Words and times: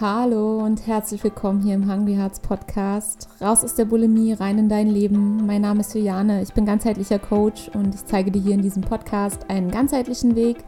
Hallo 0.00 0.58
und 0.58 0.86
herzlich 0.86 1.24
willkommen 1.24 1.60
hier 1.60 1.74
im 1.74 1.90
Hungry 1.90 2.14
Hearts 2.14 2.38
Podcast. 2.38 3.28
Raus 3.40 3.64
aus 3.64 3.74
der 3.74 3.84
Bulimie, 3.84 4.32
rein 4.32 4.56
in 4.56 4.68
dein 4.68 4.86
Leben. 4.86 5.44
Mein 5.44 5.62
Name 5.62 5.80
ist 5.80 5.92
Juliane, 5.92 6.40
ich 6.40 6.54
bin 6.54 6.64
ganzheitlicher 6.64 7.18
Coach 7.18 7.68
und 7.74 7.96
ich 7.96 8.06
zeige 8.06 8.30
dir 8.30 8.40
hier 8.40 8.54
in 8.54 8.62
diesem 8.62 8.82
Podcast 8.82 9.50
einen 9.50 9.72
ganzheitlichen 9.72 10.36
Weg. 10.36 10.58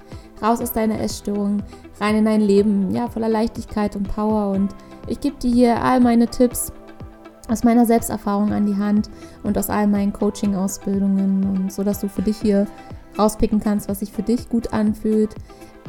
Raus 0.42 0.60
aus 0.60 0.72
deiner 0.72 1.00
Essstörung, 1.00 1.62
rein 2.00 2.16
in 2.16 2.24
dein 2.24 2.40
Leben, 2.40 2.90
ja, 2.90 3.08
voller 3.08 3.28
Leichtigkeit 3.28 3.94
und 3.94 4.12
Power. 4.12 4.50
Und 4.50 4.74
ich 5.06 5.20
gebe 5.20 5.36
dir 5.36 5.52
hier 5.52 5.80
all 5.80 6.00
meine 6.00 6.26
Tipps 6.26 6.72
aus 7.48 7.62
meiner 7.62 7.86
Selbsterfahrung 7.86 8.52
an 8.52 8.66
die 8.66 8.78
Hand 8.78 9.10
und 9.44 9.56
aus 9.56 9.70
all 9.70 9.86
meinen 9.86 10.12
Coaching-Ausbildungen 10.12 11.44
und 11.44 11.72
so, 11.72 11.84
dass 11.84 12.00
du 12.00 12.08
für 12.08 12.22
dich 12.22 12.38
hier 12.38 12.66
rauspicken 13.16 13.60
kannst, 13.60 13.88
was 13.88 14.00
sich 14.00 14.10
für 14.10 14.22
dich 14.24 14.48
gut 14.48 14.72
anfühlt, 14.72 15.36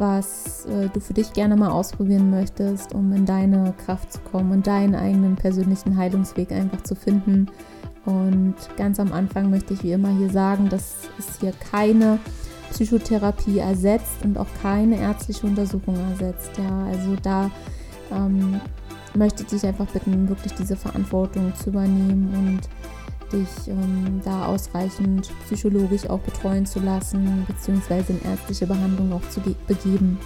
was 0.01 0.65
äh, 0.65 0.89
du 0.89 0.99
für 0.99 1.13
dich 1.13 1.31
gerne 1.31 1.55
mal 1.55 1.69
ausprobieren 1.69 2.31
möchtest, 2.31 2.93
um 2.93 3.13
in 3.13 3.25
deine 3.25 3.73
Kraft 3.85 4.11
zu 4.11 4.19
kommen 4.19 4.51
und 4.51 4.67
deinen 4.67 4.95
eigenen 4.95 5.35
persönlichen 5.35 5.95
Heilungsweg 5.95 6.51
einfach 6.51 6.81
zu 6.81 6.95
finden. 6.95 7.47
Und 8.03 8.55
ganz 8.77 8.99
am 8.99 9.13
Anfang 9.13 9.51
möchte 9.51 9.75
ich 9.75 9.83
wie 9.83 9.91
immer 9.91 10.09
hier 10.09 10.31
sagen, 10.31 10.69
dass 10.69 10.95
es 11.19 11.39
hier 11.39 11.53
keine 11.71 12.17
Psychotherapie 12.71 13.59
ersetzt 13.59 14.23
und 14.23 14.39
auch 14.39 14.47
keine 14.63 14.99
ärztliche 14.99 15.45
Untersuchung 15.45 15.95
ersetzt. 16.09 16.49
Ja, 16.57 16.85
also 16.85 17.15
da 17.21 17.51
ähm, 18.11 18.59
möchte 19.13 19.43
ich 19.43 19.49
dich 19.49 19.65
einfach 19.67 19.85
bitten, 19.87 20.27
wirklich 20.27 20.53
diese 20.53 20.75
Verantwortung 20.75 21.53
zu 21.55 21.69
übernehmen 21.69 22.33
und 22.33 22.61
dich 23.31 23.67
ähm, 23.67 24.21
da 24.23 24.45
ausreichend 24.45 25.31
psychologisch 25.45 26.09
auch 26.09 26.19
betreuen 26.19 26.65
zu 26.65 26.79
lassen, 26.79 27.45
beziehungsweise 27.47 28.13
in 28.13 28.21
ärztliche 28.23 28.67
Behandlung 28.67 29.13
auch 29.13 29.29
zu 29.29 29.41
begeben. 29.67 30.17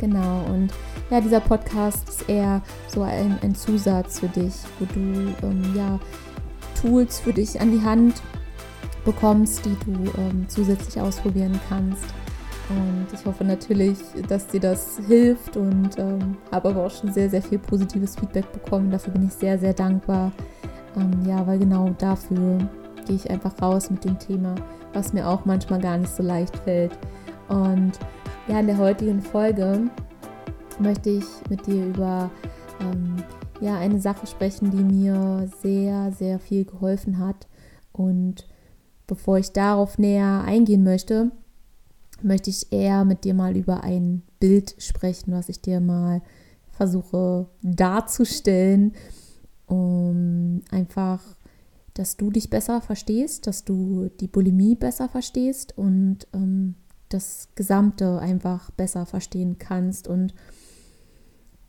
Genau, 0.00 0.44
und 0.48 0.72
ja, 1.10 1.20
dieser 1.20 1.40
Podcast 1.40 2.08
ist 2.08 2.28
eher 2.28 2.62
so 2.88 3.02
ein, 3.02 3.38
ein 3.42 3.54
Zusatz 3.54 4.20
für 4.20 4.28
dich, 4.28 4.54
wo 4.78 4.86
du 4.86 5.34
ähm, 5.46 5.62
ja 5.74 6.00
Tools 6.80 7.20
für 7.20 7.32
dich 7.32 7.60
an 7.60 7.70
die 7.70 7.84
Hand 7.84 8.20
bekommst, 9.04 9.64
die 9.64 9.76
du 9.84 10.10
ähm, 10.18 10.46
zusätzlich 10.48 11.00
ausprobieren 11.00 11.58
kannst. 11.68 12.04
Und 12.70 13.06
ich 13.12 13.24
hoffe 13.26 13.44
natürlich, 13.44 13.98
dass 14.28 14.46
dir 14.46 14.60
das 14.60 14.98
hilft 15.06 15.56
und 15.56 15.98
ähm, 15.98 16.36
habe 16.50 16.70
aber 16.70 16.86
auch 16.86 16.90
schon 16.90 17.12
sehr, 17.12 17.28
sehr 17.28 17.42
viel 17.42 17.58
positives 17.58 18.16
Feedback 18.16 18.50
bekommen. 18.52 18.90
Dafür 18.90 19.12
bin 19.12 19.26
ich 19.26 19.34
sehr, 19.34 19.58
sehr 19.58 19.74
dankbar. 19.74 20.32
Ähm, 20.96 21.26
ja, 21.26 21.46
weil 21.46 21.58
genau 21.58 21.90
dafür 21.98 22.58
gehe 23.06 23.16
ich 23.16 23.30
einfach 23.30 23.60
raus 23.60 23.90
mit 23.90 24.04
dem 24.04 24.18
Thema, 24.18 24.54
was 24.92 25.12
mir 25.12 25.28
auch 25.28 25.44
manchmal 25.44 25.80
gar 25.80 25.98
nicht 25.98 26.14
so 26.14 26.22
leicht 26.22 26.56
fällt. 26.58 26.92
Und 27.48 27.92
ja, 28.48 28.60
in 28.60 28.66
der 28.66 28.78
heutigen 28.78 29.20
Folge 29.20 29.90
möchte 30.78 31.10
ich 31.10 31.24
mit 31.48 31.66
dir 31.66 31.86
über 31.86 32.30
ähm, 32.80 33.16
ja, 33.60 33.78
eine 33.78 34.00
Sache 34.00 34.26
sprechen, 34.26 34.70
die 34.70 34.82
mir 34.82 35.48
sehr, 35.62 36.12
sehr 36.12 36.38
viel 36.38 36.64
geholfen 36.64 37.18
hat. 37.18 37.46
Und 37.92 38.46
bevor 39.06 39.38
ich 39.38 39.52
darauf 39.52 39.98
näher 39.98 40.42
eingehen 40.46 40.84
möchte, 40.84 41.30
möchte 42.22 42.50
ich 42.50 42.72
eher 42.72 43.04
mit 43.04 43.24
dir 43.24 43.34
mal 43.34 43.56
über 43.56 43.84
ein 43.84 44.22
Bild 44.40 44.74
sprechen, 44.78 45.32
was 45.32 45.48
ich 45.48 45.60
dir 45.60 45.80
mal 45.80 46.22
versuche 46.70 47.46
darzustellen 47.62 48.92
einfach, 50.74 51.22
dass 51.94 52.16
du 52.16 52.30
dich 52.30 52.50
besser 52.50 52.80
verstehst, 52.80 53.46
dass 53.46 53.64
du 53.64 54.10
die 54.20 54.26
Bulimie 54.26 54.74
besser 54.74 55.08
verstehst 55.08 55.78
und 55.78 56.26
ähm, 56.32 56.74
das 57.08 57.48
Gesamte 57.54 58.18
einfach 58.18 58.70
besser 58.72 59.06
verstehen 59.06 59.56
kannst. 59.58 60.08
Und 60.08 60.34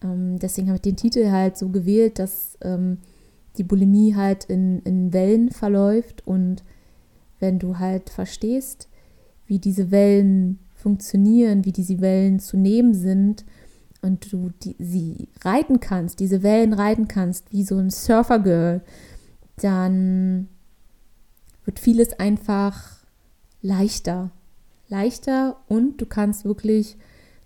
ähm, 0.04 0.40
deswegen 0.40 0.68
habe 0.68 0.78
ich 0.78 0.82
den 0.82 0.98
Titel 0.98 1.30
halt 1.30 1.58
so 1.58 1.70
gewählt, 1.70 2.20
dass 2.20 2.58
ähm, 2.62 2.98
die 3.58 3.64
Bulimie 3.64 4.16
halt 4.16 4.46
in, 4.46 4.80
in 4.82 5.14
Wellen 5.14 5.52
verläuft 5.52 6.26
und 6.28 6.64
wenn 7.40 7.60
du 7.60 7.80
halt 7.80 8.10
verstehst, 8.10 8.90
wie 9.46 9.60
diese 9.60 9.92
Wellen 9.92 10.60
funktionieren, 10.74 11.66
wie 11.66 11.72
diese 11.72 12.02
Wellen 12.02 12.40
zu 12.40 12.58
nehmen 12.58 12.94
sind, 12.94 13.46
und 14.06 14.32
du 14.32 14.52
die, 14.62 14.76
sie 14.78 15.30
reiten 15.44 15.80
kannst, 15.80 16.20
diese 16.20 16.44
Wellen 16.44 16.74
reiten 16.74 17.08
kannst, 17.08 17.52
wie 17.52 17.64
so 17.64 17.78
ein 17.78 17.90
Surfergirl, 17.90 18.82
dann 19.58 20.48
wird 21.66 21.80
vieles 21.80 22.14
einfach 22.20 23.00
leichter. 23.62 24.30
Leichter 24.88 25.58
und 25.68 26.00
du 26.00 26.06
kannst 26.06 26.46
wirklich 26.46 26.98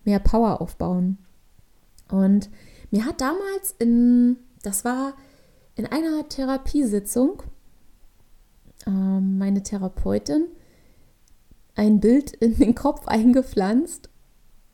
mehr 0.03 0.19
Power 0.19 0.59
aufbauen. 0.59 1.17
Und 2.09 2.49
mir 2.91 3.05
hat 3.05 3.21
damals 3.21 3.73
in, 3.79 4.35
das 4.61 4.83
war 4.83 5.13
in 5.75 5.85
einer 5.85 6.27
Therapiesitzung, 6.27 7.43
äh, 8.85 8.89
meine 8.89 9.63
Therapeutin 9.63 10.47
ein 11.75 12.01
Bild 12.01 12.31
in 12.31 12.57
den 12.57 12.75
Kopf 12.75 13.07
eingepflanzt 13.07 14.09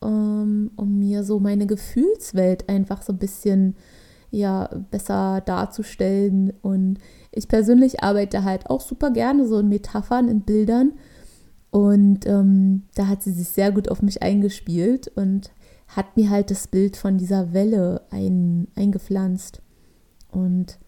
ähm, 0.03 0.71
um 0.75 0.99
mir 0.99 1.23
so 1.23 1.39
meine 1.39 1.67
Gefühlswelt 1.67 2.69
einfach 2.69 3.01
so 3.01 3.13
ein 3.13 3.19
bisschen 3.19 3.75
ja 4.31 4.69
besser 4.91 5.41
darzustellen. 5.41 6.53
Und 6.61 6.99
ich 7.31 7.47
persönlich 7.47 8.03
arbeite 8.03 8.43
halt 8.43 8.69
auch 8.69 8.81
super 8.81 9.11
gerne 9.11 9.47
so 9.47 9.59
in 9.59 9.69
Metaphern, 9.69 10.27
in 10.27 10.41
Bildern. 10.41 10.93
Und 11.71 12.25
ähm, 12.25 12.83
da 12.95 13.07
hat 13.07 13.23
sie 13.23 13.31
sich 13.31 13.49
sehr 13.49 13.71
gut 13.71 13.89
auf 13.89 14.01
mich 14.01 14.21
eingespielt 14.21 15.11
und 15.15 15.51
hat 15.87 16.15
mir 16.17 16.29
halt 16.29 16.49
das 16.49 16.67
Bild 16.67 16.97
von 16.97 17.17
dieser 17.17 17.53
Welle 17.53 18.01
ein, 18.11 18.67
eingepflanzt. 18.75 19.61
Und 20.31 20.79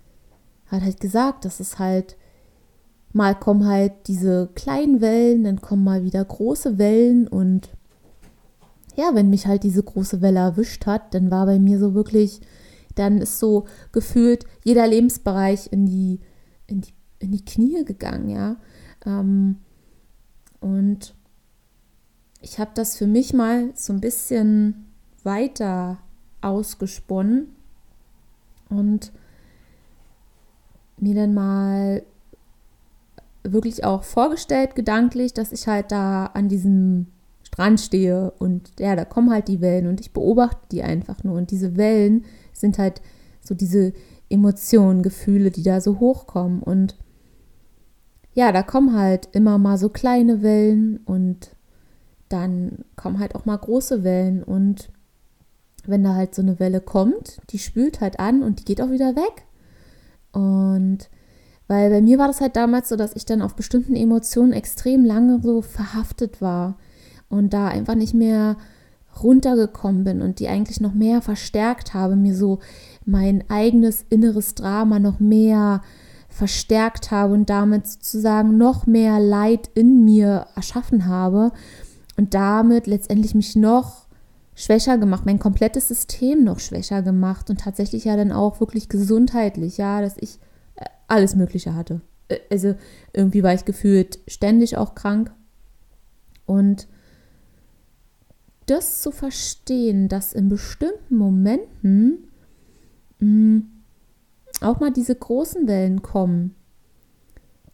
hat 0.68 0.81
halt 0.81 1.00
gesagt, 1.00 1.45
dass 1.45 1.59
es 1.59 1.79
halt 1.79 2.18
mal 3.13 3.35
kommen 3.35 3.66
halt 3.66 3.94
diese 4.07 4.50
kleinen 4.53 5.01
Wellen, 5.01 5.44
dann 5.44 5.62
kommen 5.62 5.84
mal 5.84 6.03
wieder 6.03 6.24
große 6.24 6.78
Wellen 6.78 7.28
und 7.28 7.69
ja, 8.97 9.13
wenn 9.13 9.29
mich 9.29 9.45
halt 9.45 9.63
diese 9.63 9.83
große 9.83 10.21
Welle 10.21 10.39
erwischt 10.39 10.87
hat, 10.87 11.13
dann 11.13 11.29
war 11.29 11.45
bei 11.45 11.59
mir 11.59 11.77
so 11.79 11.93
wirklich, 11.93 12.41
dann 12.95 13.19
ist 13.19 13.39
so 13.39 13.65
gefühlt 13.91 14.45
jeder 14.63 14.87
Lebensbereich 14.87 15.71
in 15.71 15.85
die, 15.85 16.19
in 16.65 16.81
die, 16.81 16.93
in 17.19 17.31
die 17.31 17.45
Knie 17.45 17.85
gegangen, 17.85 18.29
ja. 18.29 18.57
Ähm, 19.05 19.57
und 20.59 21.13
ich 22.41 22.59
habe 22.59 22.71
das 22.73 22.97
für 22.97 23.05
mich 23.05 23.33
mal 23.33 23.69
so 23.75 23.93
ein 23.93 24.01
bisschen 24.01 24.87
weiter 25.23 25.99
ausgesponnen 26.41 27.55
und 28.69 29.11
mir 30.97 31.13
dann 31.13 31.35
mal 31.35 32.03
wirklich 33.43 33.83
auch 33.83 34.03
vorgestellt, 34.03 34.75
gedanklich, 34.75 35.33
dass 35.33 35.51
ich 35.51 35.67
halt 35.67 35.91
da 35.91 36.25
an 36.27 36.49
diesem 36.49 37.07
Strand 37.47 37.79
stehe 37.79 38.31
und 38.39 38.71
ja, 38.77 38.97
da 38.97 39.05
kommen 39.05 39.31
halt 39.31 39.47
die 39.47 39.61
Wellen 39.61 39.87
und 39.87 40.01
ich 40.01 40.11
beobachte 40.11 40.59
die 40.71 40.83
einfach 40.83 41.23
nur. 41.23 41.37
Und 41.37 41.49
diese 41.49 41.77
Wellen 41.77 42.25
sind 42.51 42.77
halt 42.77 43.01
so 43.39 43.55
diese 43.55 43.93
Emotionen, 44.29 45.01
Gefühle, 45.01 45.49
die 45.49 45.63
da 45.63 45.79
so 45.79 46.01
hochkommen. 46.01 46.61
Und 46.61 46.97
ja, 48.33 48.51
da 48.51 48.63
kommen 48.63 48.93
halt 48.93 49.29
immer 49.31 49.57
mal 49.57 49.77
so 49.77 49.87
kleine 49.87 50.43
Wellen 50.43 50.97
und 51.05 51.55
dann 52.27 52.83
kommen 52.97 53.17
halt 53.19 53.33
auch 53.33 53.45
mal 53.45 53.55
große 53.55 54.03
Wellen. 54.03 54.43
Und 54.43 54.89
wenn 55.85 56.03
da 56.03 56.15
halt 56.15 56.35
so 56.35 56.41
eine 56.41 56.59
Welle 56.59 56.81
kommt, 56.81 57.39
die 57.51 57.59
spült 57.59 58.01
halt 58.01 58.19
an 58.19 58.43
und 58.43 58.59
die 58.59 58.65
geht 58.65 58.81
auch 58.81 58.91
wieder 58.91 59.15
weg. 59.15 59.45
Und 60.33 61.09
weil 61.69 61.89
bei 61.91 62.01
mir 62.01 62.17
war 62.17 62.27
das 62.27 62.41
halt 62.41 62.57
damals 62.57 62.89
so, 62.89 62.97
dass 62.97 63.15
ich 63.15 63.23
dann 63.23 63.41
auf 63.41 63.55
bestimmten 63.55 63.95
Emotionen 63.95 64.51
extrem 64.51 65.05
lange 65.05 65.39
so 65.41 65.61
verhaftet 65.61 66.41
war 66.41 66.77
und 67.29 67.53
da 67.53 67.68
einfach 67.68 67.95
nicht 67.95 68.13
mehr 68.13 68.57
runtergekommen 69.24 70.03
bin 70.03 70.21
und 70.21 70.39
die 70.39 70.47
eigentlich 70.47 70.79
noch 70.79 70.94
mehr 70.94 71.21
verstärkt 71.21 71.94
habe, 71.94 72.15
mir 72.15 72.35
so 72.35 72.59
mein 73.06 73.44
eigenes 73.50 74.06
inneres 74.09 74.56
Drama 74.56 75.00
noch 75.00 75.19
mehr 75.19 75.81
verstärkt 76.29 77.09
habe 77.09 77.33
und 77.33 77.50
damit 77.50 77.88
sozusagen 77.88 78.57
noch 78.57 78.85
mehr 78.85 79.19
Leid 79.19 79.69
in 79.74 80.06
mir 80.06 80.45
erschaffen 80.56 81.07
habe 81.07 81.51
und 82.15 82.33
damit 82.33 82.85
letztendlich 82.85 83.33
mich 83.33 83.56
noch 83.56 84.07
schwächer 84.53 84.97
gemacht, 84.97 85.25
mein 85.25 85.39
komplettes 85.39 85.88
System 85.88 86.44
noch 86.44 86.59
schwächer 86.59 87.01
gemacht 87.01 87.50
und 87.50 87.62
tatsächlich 87.62 88.06
ja 88.06 88.15
dann 88.18 88.31
auch 88.31 88.59
wirklich 88.59 88.89
gesundheitlich, 88.89 89.77
ja, 89.77 90.01
dass 90.01 90.18
ich 90.18 90.39
äh, 90.75 90.85
alles 91.07 91.35
Mögliche 91.35 91.75
hatte. 91.75 92.01
Äh, 92.27 92.39
also 92.51 92.75
irgendwie 93.13 93.44
war 93.44 93.53
ich 93.53 93.65
gefühlt 93.65 94.19
ständig 94.27 94.77
auch 94.77 94.95
krank 94.95 95.31
und 96.45 96.88
das 98.67 99.01
zu 99.01 99.11
verstehen, 99.11 100.07
dass 100.09 100.33
in 100.33 100.49
bestimmten 100.49 101.17
Momenten 101.17 102.29
mh, 103.19 103.27
mm, 103.27 103.69
auch 104.61 104.79
mal 104.79 104.91
diese 104.91 105.15
großen 105.15 105.67
Wellen 105.67 106.01
kommen. 106.01 106.55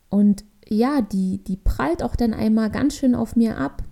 Und 0.09 0.45
ja, 0.67 1.01
die, 1.01 1.39
die 1.43 1.57
prallt 1.57 2.03
auch 2.03 2.15
dann 2.15 2.33
einmal 2.33 2.69
ganz 2.69 2.95
schön 2.95 3.15
auf 3.15 3.35
mir 3.35 3.57
ab. 3.57 3.83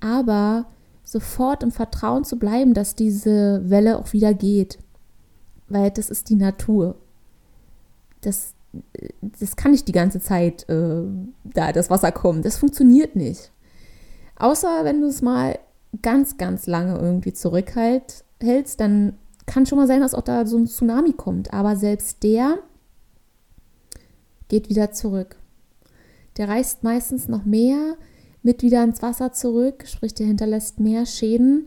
Aber 0.00 0.66
sofort 1.04 1.62
im 1.62 1.72
Vertrauen 1.72 2.24
zu 2.24 2.38
bleiben, 2.38 2.72
dass 2.72 2.94
diese 2.94 3.68
Welle 3.68 3.98
auch 3.98 4.12
wieder 4.12 4.34
geht. 4.34 4.78
weil 5.68 5.90
das 5.90 6.10
ist 6.10 6.28
die 6.30 6.36
Natur. 6.36 6.96
Das, 8.22 8.54
das 9.20 9.54
kann 9.54 9.70
nicht 9.70 9.86
die 9.86 9.92
ganze 9.92 10.20
Zeit 10.20 10.68
äh, 10.68 11.04
da 11.44 11.72
das 11.72 11.90
Wasser 11.90 12.10
kommen. 12.10 12.42
Das 12.42 12.56
funktioniert 12.58 13.14
nicht. 13.14 13.52
Außer 14.36 14.84
wenn 14.84 15.00
du 15.00 15.06
es 15.06 15.22
mal 15.22 15.58
ganz, 16.02 16.36
ganz 16.36 16.66
lange 16.66 16.98
irgendwie 16.98 17.32
zurückhältst, 17.32 18.24
dann 18.78 19.14
kann 19.46 19.66
schon 19.66 19.78
mal 19.78 19.86
sein, 19.86 20.00
dass 20.00 20.14
auch 20.14 20.22
da 20.22 20.46
so 20.46 20.56
ein 20.56 20.66
Tsunami 20.66 21.12
kommt. 21.12 21.52
Aber 21.52 21.76
selbst 21.76 22.22
der 22.22 22.58
geht 24.48 24.68
wieder 24.68 24.92
zurück. 24.92 25.36
Der 26.36 26.48
reißt 26.48 26.84
meistens 26.84 27.28
noch 27.28 27.44
mehr 27.44 27.96
mit 28.42 28.62
wieder 28.62 28.82
ins 28.84 29.02
Wasser 29.02 29.32
zurück, 29.32 29.84
sprich, 29.86 30.14
der 30.14 30.26
hinterlässt 30.26 30.80
mehr 30.80 31.04
Schäden, 31.06 31.66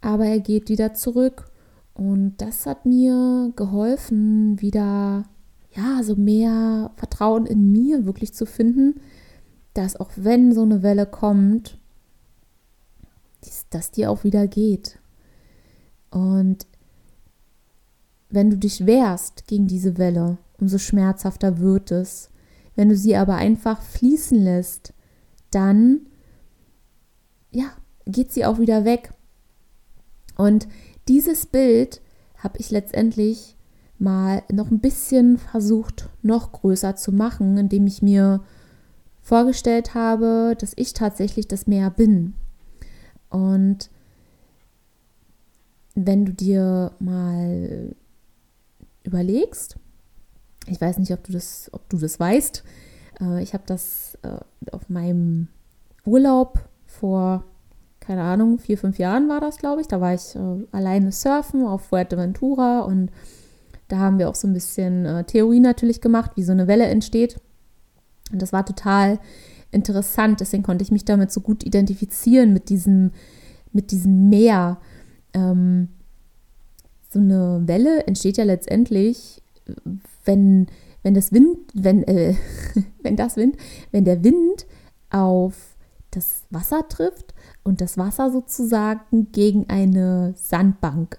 aber 0.00 0.26
er 0.26 0.40
geht 0.40 0.68
wieder 0.68 0.94
zurück. 0.94 1.50
Und 1.94 2.34
das 2.38 2.66
hat 2.66 2.84
mir 2.84 3.52
geholfen, 3.56 4.60
wieder 4.60 5.24
ja, 5.70 6.02
so 6.02 6.16
mehr 6.16 6.90
Vertrauen 6.96 7.46
in 7.46 7.72
mir 7.72 8.04
wirklich 8.04 8.34
zu 8.34 8.46
finden, 8.46 9.00
dass 9.72 9.98
auch 9.98 10.10
wenn 10.16 10.52
so 10.52 10.62
eine 10.62 10.82
Welle 10.82 11.06
kommt, 11.06 11.78
dass 13.74 13.90
die 13.90 14.06
auch 14.06 14.24
wieder 14.24 14.46
geht. 14.46 14.98
Und 16.10 16.66
wenn 18.30 18.50
du 18.50 18.56
dich 18.56 18.86
wehrst 18.86 19.46
gegen 19.46 19.66
diese 19.66 19.98
Welle, 19.98 20.38
umso 20.58 20.78
schmerzhafter 20.78 21.58
wird 21.58 21.90
es. 21.90 22.30
Wenn 22.74 22.88
du 22.88 22.96
sie 22.96 23.16
aber 23.16 23.36
einfach 23.36 23.80
fließen 23.80 24.42
lässt, 24.42 24.92
dann 25.50 26.00
ja, 27.50 27.66
geht 28.06 28.32
sie 28.32 28.44
auch 28.44 28.58
wieder 28.58 28.84
weg. 28.84 29.12
Und 30.36 30.66
dieses 31.06 31.46
Bild 31.46 32.00
habe 32.38 32.58
ich 32.58 32.70
letztendlich 32.70 33.56
mal 33.98 34.42
noch 34.52 34.70
ein 34.70 34.80
bisschen 34.80 35.38
versucht, 35.38 36.08
noch 36.22 36.52
größer 36.52 36.96
zu 36.96 37.12
machen, 37.12 37.56
indem 37.56 37.86
ich 37.86 38.02
mir 38.02 38.42
vorgestellt 39.22 39.94
habe, 39.94 40.56
dass 40.58 40.72
ich 40.76 40.92
tatsächlich 40.92 41.46
das 41.48 41.66
Meer 41.66 41.90
bin. 41.90 42.34
Und 43.34 43.90
wenn 45.96 46.24
du 46.24 46.32
dir 46.32 46.92
mal 47.00 47.96
überlegst, 49.02 49.76
ich 50.68 50.80
weiß 50.80 50.98
nicht, 50.98 51.12
ob 51.12 51.24
du 51.24 51.32
das, 51.32 51.68
ob 51.72 51.88
du 51.88 51.98
das 51.98 52.20
weißt, 52.20 52.62
äh, 53.20 53.42
ich 53.42 53.52
habe 53.52 53.64
das 53.66 54.16
äh, 54.22 54.38
auf 54.70 54.88
meinem 54.88 55.48
Urlaub 56.06 56.60
vor, 56.86 57.42
keine 57.98 58.22
Ahnung, 58.22 58.60
vier, 58.60 58.78
fünf 58.78 58.98
Jahren 58.98 59.28
war 59.28 59.40
das, 59.40 59.58
glaube 59.58 59.80
ich. 59.80 59.88
Da 59.88 60.00
war 60.00 60.14
ich 60.14 60.36
äh, 60.36 60.66
alleine 60.70 61.10
surfen 61.10 61.66
auf 61.66 61.86
Fuerteventura 61.86 62.82
und 62.82 63.10
da 63.88 63.98
haben 63.98 64.20
wir 64.20 64.28
auch 64.28 64.36
so 64.36 64.46
ein 64.46 64.54
bisschen 64.54 65.24
Theorie 65.26 65.60
natürlich 65.60 66.00
gemacht, 66.00 66.32
wie 66.36 66.44
so 66.44 66.52
eine 66.52 66.68
Welle 66.68 66.86
entsteht. 66.86 67.40
Und 68.32 68.40
das 68.40 68.52
war 68.52 68.64
total 68.64 69.18
interessant. 69.74 70.40
Deswegen 70.40 70.62
konnte 70.62 70.82
ich 70.82 70.90
mich 70.90 71.04
damit 71.04 71.32
so 71.32 71.40
gut 71.40 71.64
identifizieren 71.64 72.52
mit 72.52 72.68
diesem, 72.68 73.10
mit 73.72 73.90
diesem 73.90 74.28
Meer. 74.28 74.78
Ähm, 75.32 75.88
so 77.10 77.18
eine 77.20 77.62
Welle 77.66 78.06
entsteht 78.06 78.36
ja 78.36 78.44
letztendlich, 78.44 79.42
wenn, 80.24 80.66
wenn 81.02 81.14
das 81.14 81.32
Wind, 81.32 81.58
wenn, 81.74 82.02
äh, 82.04 82.34
wenn 83.02 83.16
das 83.16 83.36
Wind, 83.36 83.56
wenn 83.92 84.04
der 84.04 84.24
Wind 84.24 84.66
auf 85.10 85.76
das 86.10 86.44
Wasser 86.50 86.86
trifft 86.88 87.34
und 87.62 87.80
das 87.80 87.98
Wasser 87.98 88.30
sozusagen 88.30 89.32
gegen 89.32 89.68
eine 89.68 90.34
Sandbank 90.36 91.18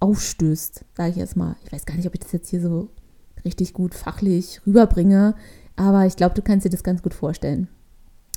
aufstößt, 0.00 0.84
sage 0.96 1.10
ich 1.10 1.16
jetzt 1.16 1.36
mal. 1.36 1.56
Ich 1.64 1.72
weiß 1.72 1.86
gar 1.86 1.94
nicht, 1.96 2.06
ob 2.06 2.14
ich 2.14 2.20
das 2.20 2.32
jetzt 2.32 2.48
hier 2.48 2.60
so 2.60 2.88
richtig 3.44 3.72
gut 3.72 3.94
fachlich 3.94 4.60
rüberbringe, 4.66 5.34
aber 5.80 6.04
ich 6.04 6.16
glaube, 6.16 6.34
du 6.34 6.42
kannst 6.42 6.66
dir 6.66 6.70
das 6.70 6.84
ganz 6.84 7.02
gut 7.02 7.14
vorstellen. 7.14 7.68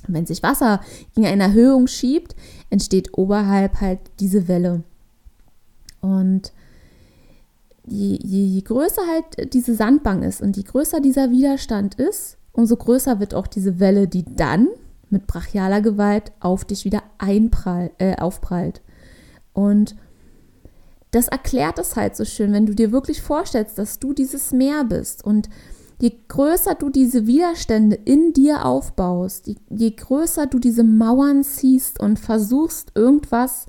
wenn 0.06 0.26
sich 0.26 0.42
Wasser 0.42 0.80
gegen 1.14 1.26
eine 1.26 1.44
Erhöhung 1.44 1.86
schiebt, 1.86 2.36
entsteht 2.68 3.16
oberhalb 3.16 3.80
halt 3.80 4.00
diese 4.20 4.48
Welle. 4.48 4.82
Und 6.02 6.52
je, 7.86 8.18
je, 8.22 8.44
je 8.44 8.60
größer 8.60 9.02
halt 9.10 9.54
diese 9.54 9.74
Sandbank 9.74 10.22
ist 10.24 10.42
und 10.42 10.58
je 10.58 10.62
größer 10.62 11.00
dieser 11.00 11.30
Widerstand 11.30 11.94
ist, 11.94 12.36
umso 12.52 12.76
größer 12.76 13.18
wird 13.18 13.32
auch 13.32 13.46
diese 13.46 13.80
Welle, 13.80 14.06
die 14.06 14.24
dann 14.24 14.68
mit 15.08 15.26
brachialer 15.26 15.80
Gewalt 15.80 16.32
auf 16.40 16.66
dich 16.66 16.84
wieder 16.84 17.02
einprall, 17.16 17.90
äh, 17.98 18.16
aufprallt. 18.16 18.82
Und 19.54 19.96
das 21.12 21.28
erklärt 21.28 21.78
es 21.78 21.96
halt 21.96 22.16
so 22.16 22.26
schön, 22.26 22.52
wenn 22.52 22.66
du 22.66 22.74
dir 22.74 22.92
wirklich 22.92 23.22
vorstellst, 23.22 23.78
dass 23.78 24.00
du 24.00 24.12
dieses 24.12 24.52
Meer 24.52 24.84
bist 24.84 25.24
und 25.24 25.48
je 26.00 26.12
größer 26.28 26.74
du 26.74 26.90
diese 26.90 27.26
Widerstände 27.26 27.96
in 28.04 28.32
dir 28.32 28.64
aufbaust, 28.64 29.50
je, 29.70 29.90
größer 29.90 30.46
du 30.46 30.58
diese 30.58 30.84
Mauern 30.84 31.44
ziehst 31.44 32.00
und 32.00 32.18
versuchst 32.18 32.92
irgendwas 32.94 33.66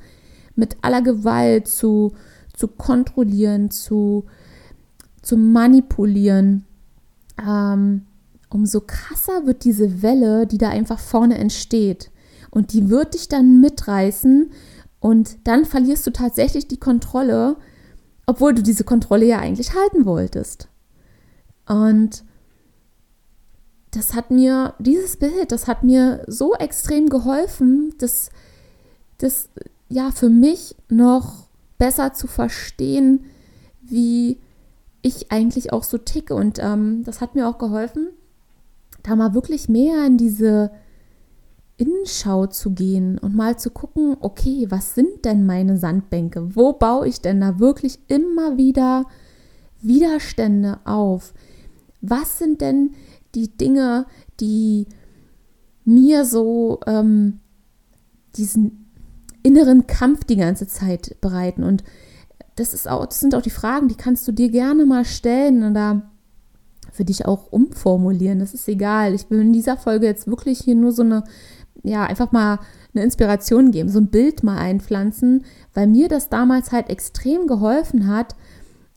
mit 0.56 0.78
aller 0.82 1.02
Gewalt 1.02 1.68
zu, 1.68 2.14
zu 2.54 2.68
kontrollieren, 2.68 3.70
zu, 3.72 4.26
zu 5.22 5.38
manipulieren, 5.38 6.66
ähm, 7.46 8.06
umso 8.50 8.82
krasser 8.82 9.46
wird 9.46 9.64
diese 9.64 10.02
Welle, 10.02 10.48
die 10.48 10.58
da 10.58 10.70
einfach 10.70 11.00
vorne 11.00 11.38
entsteht. 11.38 12.12
Und 12.52 12.72
die 12.72 12.90
wird 12.90 13.14
dich 13.14 13.28
dann 13.28 13.60
mitreißen 13.60 14.52
und 15.02 15.38
dann 15.44 15.66
verlierst 15.66 16.08
du 16.08 16.12
tatsächlich 16.12 16.68
die 16.68 16.80
Kontrolle, 16.80 17.58
obwohl 18.26 18.56
du 18.56 18.64
diese 18.64 18.86
Kontrolle 18.86 19.26
ja 19.26 19.40
eigentlich 19.40 19.76
halten 19.76 20.06
wolltest. 20.06 20.70
Und 21.68 22.24
das 23.92 24.14
hat 24.14 24.30
mir, 24.30 24.74
dieses 24.80 25.18
Bild, 25.18 25.52
das 25.52 25.68
hat 25.68 25.84
mir 25.84 26.24
so 26.28 26.54
extrem 26.56 27.10
geholfen, 27.10 27.94
dass 27.98 28.30
das 29.20 29.50
ja 29.88 30.12
für 30.12 30.30
mich 30.30 30.76
noch 30.90 31.48
besser 31.78 32.14
zu 32.14 32.28
verstehen, 32.28 33.26
wie 33.82 34.40
ich 35.02 35.32
eigentlich 35.32 35.72
auch 35.72 35.84
so 35.84 35.98
ticke. 35.98 36.36
Und 36.36 36.60
ähm, 36.60 37.04
das 37.04 37.22
hat 37.22 37.36
mir 37.36 37.48
auch 37.48 37.58
geholfen, 37.58 38.10
da 39.04 39.16
mal 39.16 39.34
wirklich 39.34 39.70
mehr 39.70 40.06
in 40.06 40.18
diese 40.18 40.72
Innenschau 41.78 42.48
zu 42.48 42.72
gehen 42.72 43.18
und 43.18 43.36
mal 43.36 43.58
zu 43.58 43.70
gucken, 43.70 44.18
okay, 44.20 44.66
was 44.70 44.96
sind 44.96 45.26
denn 45.26 45.46
meine 45.46 45.78
Sandbänke? 45.78 46.56
Wo 46.56 46.74
baue 46.74 47.08
ich 47.08 47.22
denn 47.22 47.42
da 47.42 47.60
wirklich 47.60 48.00
immer 48.08 48.58
wieder 48.58 49.06
Widerstände 49.82 50.80
auf? 50.86 51.34
Was 52.10 52.38
sind 52.38 52.62
denn 52.62 52.94
die 53.34 53.56
Dinge, 53.58 54.06
die 54.40 54.88
mir 55.84 56.26
so 56.26 56.80
ähm, 56.88 57.40
diesen 58.36 58.92
inneren 59.44 59.88
Kampf 59.88 60.24
die 60.24 60.38
ganze 60.38 60.68
Zeit 60.68 61.18
bereiten? 61.22 61.64
Und 61.64 61.84
das, 62.56 62.74
ist 62.74 62.88
auch, 62.88 63.06
das 63.06 63.20
sind 63.20 63.36
auch 63.36 63.42
die 63.42 63.50
Fragen, 63.50 63.88
die 63.88 63.96
kannst 63.96 64.28
du 64.28 64.32
dir 64.32 64.50
gerne 64.50 64.86
mal 64.86 65.06
stellen 65.06 65.70
oder 65.70 66.10
für 66.92 67.06
dich 67.06 67.26
auch 67.26 67.52
umformulieren. 67.52 68.40
Das 68.40 68.54
ist 68.54 68.68
egal. 68.68 69.14
Ich 69.14 69.30
will 69.30 69.42
in 69.42 69.54
dieser 69.54 69.78
Folge 69.78 70.06
jetzt 70.06 70.28
wirklich 70.28 70.60
hier 70.60 70.76
nur 70.76 70.92
so 70.92 71.04
eine 71.04 71.24
ja, 71.86 72.04
einfach 72.04 72.32
mal 72.32 72.60
eine 72.94 73.04
Inspiration 73.04 73.72
geben, 73.72 73.90
so 73.90 74.00
ein 74.00 74.08
Bild 74.08 74.44
mal 74.44 74.58
einpflanzen, 74.58 75.46
weil 75.74 75.88
mir 75.88 76.08
das 76.08 76.30
damals 76.30 76.72
halt 76.72 76.90
extrem 76.90 77.48
geholfen 77.48 78.08
hat, 78.08 78.36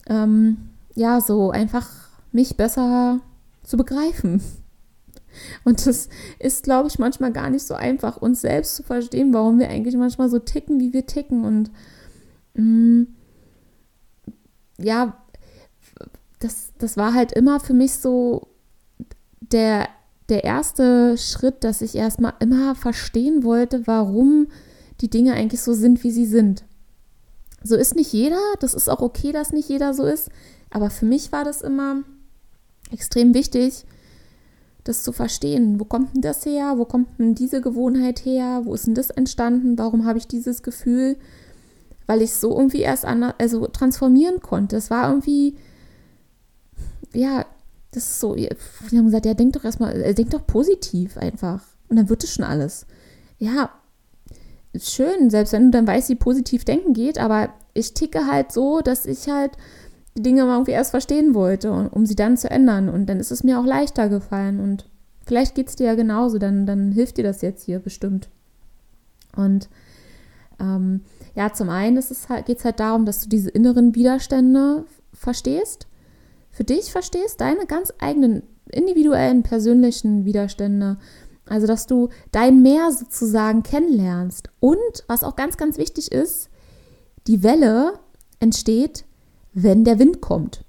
ähm, 0.08 0.70
ja, 0.94 1.20
so 1.20 1.50
einfach 1.50 2.07
mich 2.38 2.56
besser 2.56 3.20
zu 3.64 3.76
begreifen. 3.76 4.40
Und 5.64 5.86
das 5.86 6.08
ist, 6.38 6.62
glaube 6.62 6.88
ich, 6.88 6.98
manchmal 6.98 7.32
gar 7.32 7.50
nicht 7.50 7.66
so 7.66 7.74
einfach, 7.74 8.16
uns 8.16 8.40
selbst 8.40 8.76
zu 8.76 8.82
verstehen, 8.82 9.34
warum 9.34 9.58
wir 9.58 9.68
eigentlich 9.68 9.96
manchmal 9.96 10.28
so 10.28 10.38
ticken, 10.38 10.78
wie 10.78 10.92
wir 10.92 11.06
ticken. 11.06 11.44
Und 11.44 11.70
mh, 12.54 12.62
mm, 12.62 13.06
ja, 14.78 15.16
das, 16.38 16.72
das 16.78 16.96
war 16.96 17.12
halt 17.12 17.32
immer 17.32 17.58
für 17.58 17.74
mich 17.74 17.94
so 17.94 18.48
der 19.40 19.88
der 20.28 20.44
erste 20.44 21.16
Schritt, 21.16 21.64
dass 21.64 21.80
ich 21.80 21.94
erstmal 21.94 22.34
immer 22.38 22.74
verstehen 22.74 23.44
wollte, 23.44 23.86
warum 23.86 24.48
die 25.00 25.08
Dinge 25.08 25.32
eigentlich 25.32 25.62
so 25.62 25.72
sind, 25.72 26.04
wie 26.04 26.10
sie 26.10 26.26
sind. 26.26 26.64
So 27.62 27.76
ist 27.76 27.96
nicht 27.96 28.12
jeder, 28.12 28.40
das 28.60 28.74
ist 28.74 28.90
auch 28.90 29.00
okay, 29.00 29.32
dass 29.32 29.52
nicht 29.52 29.70
jeder 29.70 29.94
so 29.94 30.04
ist, 30.04 30.28
aber 30.70 30.90
für 30.90 31.06
mich 31.06 31.32
war 31.32 31.44
das 31.44 31.62
immer 31.62 32.02
extrem 32.90 33.34
wichtig, 33.34 33.84
das 34.84 35.02
zu 35.02 35.12
verstehen. 35.12 35.78
Wo 35.78 35.84
kommt 35.84 36.14
denn 36.14 36.22
das 36.22 36.44
her? 36.46 36.74
Wo 36.76 36.84
kommt 36.84 37.18
denn 37.18 37.34
diese 37.34 37.60
Gewohnheit 37.60 38.24
her? 38.24 38.62
Wo 38.64 38.74
ist 38.74 38.86
denn 38.86 38.94
das 38.94 39.10
entstanden? 39.10 39.78
Warum 39.78 40.06
habe 40.06 40.18
ich 40.18 40.26
dieses 40.26 40.62
Gefühl? 40.62 41.16
Weil 42.06 42.22
ich 42.22 42.30
es 42.30 42.40
so 42.40 42.56
irgendwie 42.56 42.80
erst 42.80 43.04
anders, 43.04 43.34
also 43.38 43.66
transformieren 43.66 44.40
konnte. 44.40 44.76
Es 44.76 44.90
war 44.90 45.08
irgendwie, 45.08 45.56
ja, 47.12 47.44
das 47.90 48.04
ist 48.04 48.20
so, 48.20 48.34
wir 48.36 48.48
haben 48.92 49.06
gesagt, 49.06 49.26
ja, 49.26 49.34
denk 49.34 49.52
doch 49.54 49.64
erstmal, 49.64 50.00
äh, 50.00 50.14
denk 50.14 50.30
doch 50.30 50.46
positiv 50.46 51.18
einfach. 51.18 51.62
Und 51.88 51.96
dann 51.96 52.08
wird 52.08 52.24
es 52.24 52.32
schon 52.32 52.44
alles. 52.44 52.86
Ja, 53.38 53.70
schön, 54.76 55.30
selbst 55.30 55.52
wenn 55.52 55.66
du 55.66 55.70
dann 55.70 55.86
weißt, 55.86 56.08
wie 56.08 56.14
positiv 56.14 56.64
denken 56.64 56.92
geht, 56.92 57.18
aber 57.18 57.50
ich 57.74 57.94
ticke 57.94 58.26
halt 58.26 58.52
so, 58.52 58.80
dass 58.80 59.06
ich 59.06 59.28
halt 59.28 59.52
die 60.18 60.22
Dinge 60.22 60.44
mal 60.44 60.54
irgendwie 60.54 60.72
erst 60.72 60.90
verstehen 60.90 61.34
wollte, 61.34 61.70
um 61.70 62.04
sie 62.04 62.16
dann 62.16 62.36
zu 62.36 62.50
ändern. 62.50 62.88
Und 62.88 63.06
dann 63.06 63.20
ist 63.20 63.30
es 63.30 63.44
mir 63.44 63.58
auch 63.58 63.64
leichter 63.64 64.08
gefallen. 64.08 64.60
Und 64.60 64.88
vielleicht 65.24 65.54
geht 65.54 65.68
es 65.68 65.76
dir 65.76 65.86
ja 65.86 65.94
genauso, 65.94 66.38
dann, 66.38 66.66
dann 66.66 66.92
hilft 66.92 67.16
dir 67.16 67.24
das 67.24 67.40
jetzt 67.40 67.64
hier 67.64 67.78
bestimmt. 67.78 68.28
Und 69.36 69.68
ähm, 70.60 71.02
ja, 71.34 71.52
zum 71.52 71.70
einen 71.70 72.02
halt, 72.28 72.46
geht 72.46 72.58
es 72.58 72.64
halt 72.64 72.80
darum, 72.80 73.06
dass 73.06 73.20
du 73.20 73.28
diese 73.28 73.50
inneren 73.50 73.94
Widerstände 73.94 74.84
verstehst, 75.12 75.86
für 76.50 76.64
dich 76.64 76.90
verstehst, 76.90 77.40
deine 77.40 77.66
ganz 77.66 77.92
eigenen 78.00 78.42
individuellen, 78.70 79.44
persönlichen 79.44 80.24
Widerstände. 80.24 80.98
Also, 81.46 81.66
dass 81.66 81.86
du 81.86 82.08
dein 82.32 82.60
Meer 82.62 82.90
sozusagen 82.90 83.62
kennenlernst. 83.62 84.50
Und 84.60 85.04
was 85.06 85.22
auch 85.22 85.36
ganz, 85.36 85.56
ganz 85.56 85.78
wichtig 85.78 86.12
ist, 86.12 86.50
die 87.26 87.42
Welle 87.42 87.94
entsteht, 88.40 89.04
wenn 89.62 89.84
der 89.84 89.98
Wind 89.98 90.20
kommt. 90.20 90.64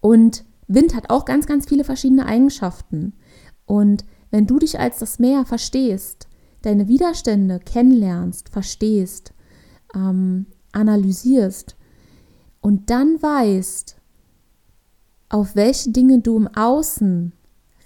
Und 0.00 0.44
Wind 0.68 0.94
hat 0.94 1.10
auch 1.10 1.24
ganz, 1.24 1.46
ganz 1.46 1.66
viele 1.66 1.84
verschiedene 1.84 2.26
Eigenschaften. 2.26 3.12
Und 3.66 4.04
wenn 4.30 4.46
du 4.46 4.58
dich 4.58 4.78
als 4.78 4.98
das 4.98 5.18
Meer 5.18 5.44
verstehst, 5.44 6.28
deine 6.62 6.88
Widerstände 6.88 7.60
kennenlernst, 7.60 8.48
verstehst, 8.48 9.32
ähm, 9.94 10.46
analysierst 10.72 11.76
und 12.60 12.90
dann 12.90 13.22
weißt, 13.22 13.96
auf 15.28 15.56
welche 15.56 15.90
Dinge 15.90 16.20
du 16.20 16.36
im 16.36 16.48
Außen 16.48 17.32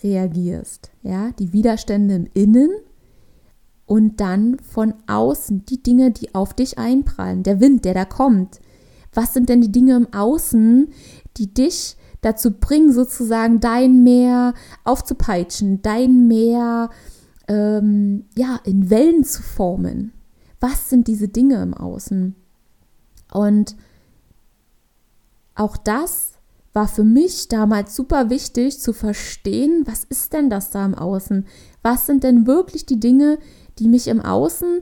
reagierst, 0.02 0.90
ja, 1.02 1.30
die 1.32 1.52
Widerstände 1.52 2.14
im 2.14 2.28
Innen 2.32 2.70
und 3.86 4.20
dann 4.20 4.58
von 4.60 4.94
außen 5.06 5.64
die 5.66 5.82
Dinge, 5.82 6.10
die 6.10 6.34
auf 6.34 6.54
dich 6.54 6.78
einprallen, 6.78 7.42
der 7.42 7.60
Wind, 7.60 7.84
der 7.84 7.94
da 7.94 8.04
kommt. 8.04 8.60
Was 9.12 9.34
sind 9.34 9.48
denn 9.48 9.60
die 9.60 9.72
Dinge 9.72 9.96
im 9.96 10.12
Außen, 10.12 10.88
die 11.36 11.52
dich 11.52 11.96
dazu 12.20 12.52
bringen, 12.52 12.92
sozusagen 12.92 13.60
dein 13.60 14.02
Meer 14.04 14.54
aufzupeitschen, 14.84 15.82
dein 15.82 16.28
Meer 16.28 16.90
ähm, 17.48 18.26
ja 18.36 18.60
in 18.64 18.90
Wellen 18.90 19.24
zu 19.24 19.42
formen? 19.42 20.12
Was 20.60 20.90
sind 20.90 21.08
diese 21.08 21.28
Dinge 21.28 21.62
im 21.62 21.74
Außen? 21.74 22.34
Und 23.32 23.76
auch 25.54 25.76
das 25.76 26.32
war 26.72 26.86
für 26.86 27.04
mich 27.04 27.48
damals 27.48 27.96
super 27.96 28.30
wichtig 28.30 28.80
zu 28.80 28.92
verstehen, 28.92 29.82
was 29.86 30.04
ist 30.04 30.32
denn 30.32 30.50
das 30.50 30.70
da 30.70 30.84
im 30.84 30.94
Außen? 30.94 31.46
Was 31.82 32.06
sind 32.06 32.22
denn 32.22 32.46
wirklich 32.46 32.86
die 32.86 33.00
Dinge, 33.00 33.38
die 33.78 33.88
mich 33.88 34.06
im 34.08 34.20
Außen 34.20 34.80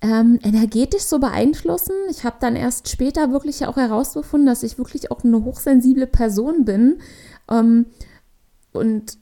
ähm, 0.00 0.38
energetisch 0.42 1.02
so 1.02 1.18
beeinflussen? 1.18 1.94
Ich 2.10 2.24
habe 2.24 2.36
dann 2.40 2.56
erst 2.56 2.88
später 2.88 3.32
wirklich 3.32 3.66
auch 3.66 3.76
herausgefunden, 3.76 4.46
dass 4.46 4.62
ich 4.62 4.78
wirklich 4.78 5.10
auch 5.10 5.24
eine 5.24 5.44
hochsensible 5.44 6.06
Person 6.06 6.64
bin. 6.64 6.98
Ähm, 7.50 7.86
und 8.72 9.18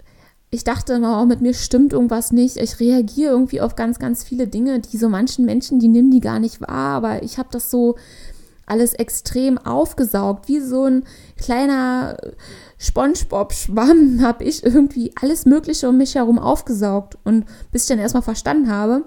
ich 0.51 0.65
dachte 0.65 0.95
immer, 0.95 1.21
oh, 1.21 1.27
mit 1.27 1.41
mir 1.41 1.55
stimmt 1.55 1.93
irgendwas 1.93 2.33
nicht. 2.33 2.57
Ich 2.57 2.79
reagiere 2.79 3.33
irgendwie 3.33 3.61
auf 3.61 3.75
ganz, 3.75 3.99
ganz 3.99 4.23
viele 4.23 4.47
Dinge, 4.47 4.81
die 4.81 4.99
so 4.99 5.09
manchen 5.09 5.45
Menschen, 5.45 5.81
die 5.81 5.89
nehmen 5.89 6.11
die 6.11 6.21
gar 6.21 6.39
nicht 6.39 6.61
wahr. 6.61 6.97
Aber 6.97 7.23
ich 7.23 7.39
habe 7.39 7.49
das 7.51 7.71
so 7.71 7.97
alles 8.67 8.95
extrem 8.95 9.59
aufgesaugt, 9.59 10.49
wie 10.49 10.61
so 10.61 10.85
ein 10.85 11.05
kleiner 11.37 12.17
SpongeBob-Schwamm 12.79 14.21
habe 14.23 14.45
ich 14.45 14.65
irgendwie 14.65 15.13
alles 15.21 15.45
Mögliche 15.45 15.89
um 15.89 15.99
mich 15.99 16.15
herum 16.15 16.39
aufgesaugt 16.39 17.19
und 17.25 17.45
bis 17.73 17.83
ich 17.83 17.89
dann 17.89 17.99
erstmal 17.99 18.23
verstanden 18.23 18.71
habe, 18.71 19.05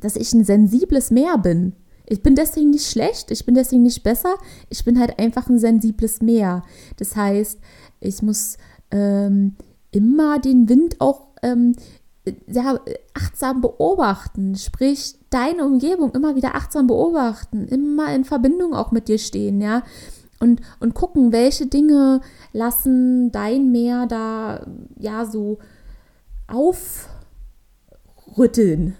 dass 0.00 0.16
ich 0.16 0.32
ein 0.32 0.44
sensibles 0.44 1.10
Meer 1.10 1.38
bin. 1.38 1.74
Ich 2.06 2.22
bin 2.22 2.34
deswegen 2.34 2.70
nicht 2.70 2.90
schlecht, 2.90 3.30
ich 3.30 3.46
bin 3.46 3.54
deswegen 3.54 3.82
nicht 3.82 4.02
besser, 4.02 4.34
ich 4.68 4.84
bin 4.84 4.98
halt 4.98 5.18
einfach 5.18 5.48
ein 5.48 5.58
sensibles 5.58 6.20
Meer. 6.20 6.62
Das 6.96 7.14
heißt, 7.14 7.60
ich 8.00 8.22
muss 8.22 8.56
ähm, 8.90 9.54
immer 9.92 10.40
den 10.40 10.68
Wind 10.68 11.00
auch 11.00 11.28
ähm, 11.42 11.74
ja, 12.46 12.80
achtsam 13.14 13.60
beobachten, 13.60 14.56
sprich 14.56 15.16
deine 15.30 15.64
Umgebung 15.64 16.12
immer 16.12 16.36
wieder 16.36 16.54
achtsam 16.54 16.86
beobachten, 16.86 17.66
immer 17.68 18.14
in 18.14 18.24
Verbindung 18.24 18.74
auch 18.74 18.90
mit 18.90 19.08
dir 19.08 19.18
stehen, 19.18 19.60
ja, 19.60 19.82
und, 20.40 20.60
und 20.80 20.94
gucken, 20.94 21.32
welche 21.32 21.66
Dinge 21.66 22.22
lassen 22.52 23.30
dein 23.30 23.70
Meer 23.70 24.06
da 24.06 24.66
ja 24.98 25.26
so 25.26 25.58
aufrütteln, 28.26 28.96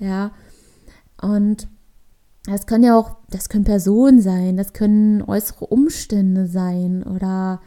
ja, 0.00 0.32
und 1.22 1.68
das 2.46 2.66
können 2.66 2.84
ja 2.84 2.96
auch, 2.96 3.16
das 3.30 3.48
können 3.48 3.64
Personen 3.64 4.20
sein, 4.20 4.56
das 4.56 4.72
können 4.72 5.22
äußere 5.22 5.66
Umstände 5.66 6.46
sein 6.46 7.02
oder 7.02 7.60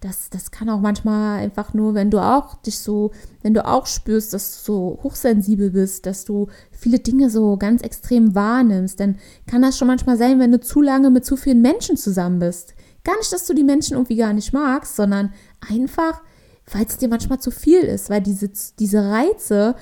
das, 0.00 0.30
das 0.30 0.50
kann 0.50 0.68
auch 0.68 0.80
manchmal 0.80 1.38
einfach 1.38 1.72
nur, 1.72 1.94
wenn 1.94 2.10
du 2.10 2.18
auch 2.18 2.56
dich 2.56 2.78
so, 2.78 3.12
wenn 3.42 3.54
du 3.54 3.66
auch 3.66 3.86
spürst, 3.86 4.34
dass 4.34 4.56
du 4.56 4.72
so 4.72 5.00
hochsensibel 5.02 5.70
bist, 5.70 6.06
dass 6.06 6.24
du 6.24 6.48
viele 6.70 6.98
Dinge 6.98 7.30
so 7.30 7.56
ganz 7.56 7.82
extrem 7.82 8.34
wahrnimmst, 8.34 9.00
dann 9.00 9.16
kann 9.46 9.62
das 9.62 9.78
schon 9.78 9.88
manchmal 9.88 10.18
sein, 10.18 10.38
wenn 10.38 10.52
du 10.52 10.60
zu 10.60 10.82
lange 10.82 11.10
mit 11.10 11.24
zu 11.24 11.36
vielen 11.36 11.62
Menschen 11.62 11.96
zusammen 11.96 12.38
bist. 12.38 12.74
Gar 13.04 13.16
nicht, 13.18 13.32
dass 13.32 13.46
du 13.46 13.54
die 13.54 13.64
Menschen 13.64 13.94
irgendwie 13.94 14.16
gar 14.16 14.32
nicht 14.32 14.52
magst, 14.52 14.96
sondern 14.96 15.32
einfach, 15.66 16.22
weil 16.70 16.84
es 16.84 16.98
dir 16.98 17.08
manchmal 17.08 17.40
zu 17.40 17.50
viel 17.50 17.80
ist, 17.80 18.10
weil 18.10 18.20
diese, 18.20 18.50
diese 18.78 19.08
Reize 19.08 19.76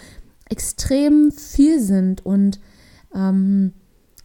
extrem 0.49 1.33
viel 1.33 1.81
sind 1.81 2.25
und 2.25 2.61
ähm, 3.15 3.73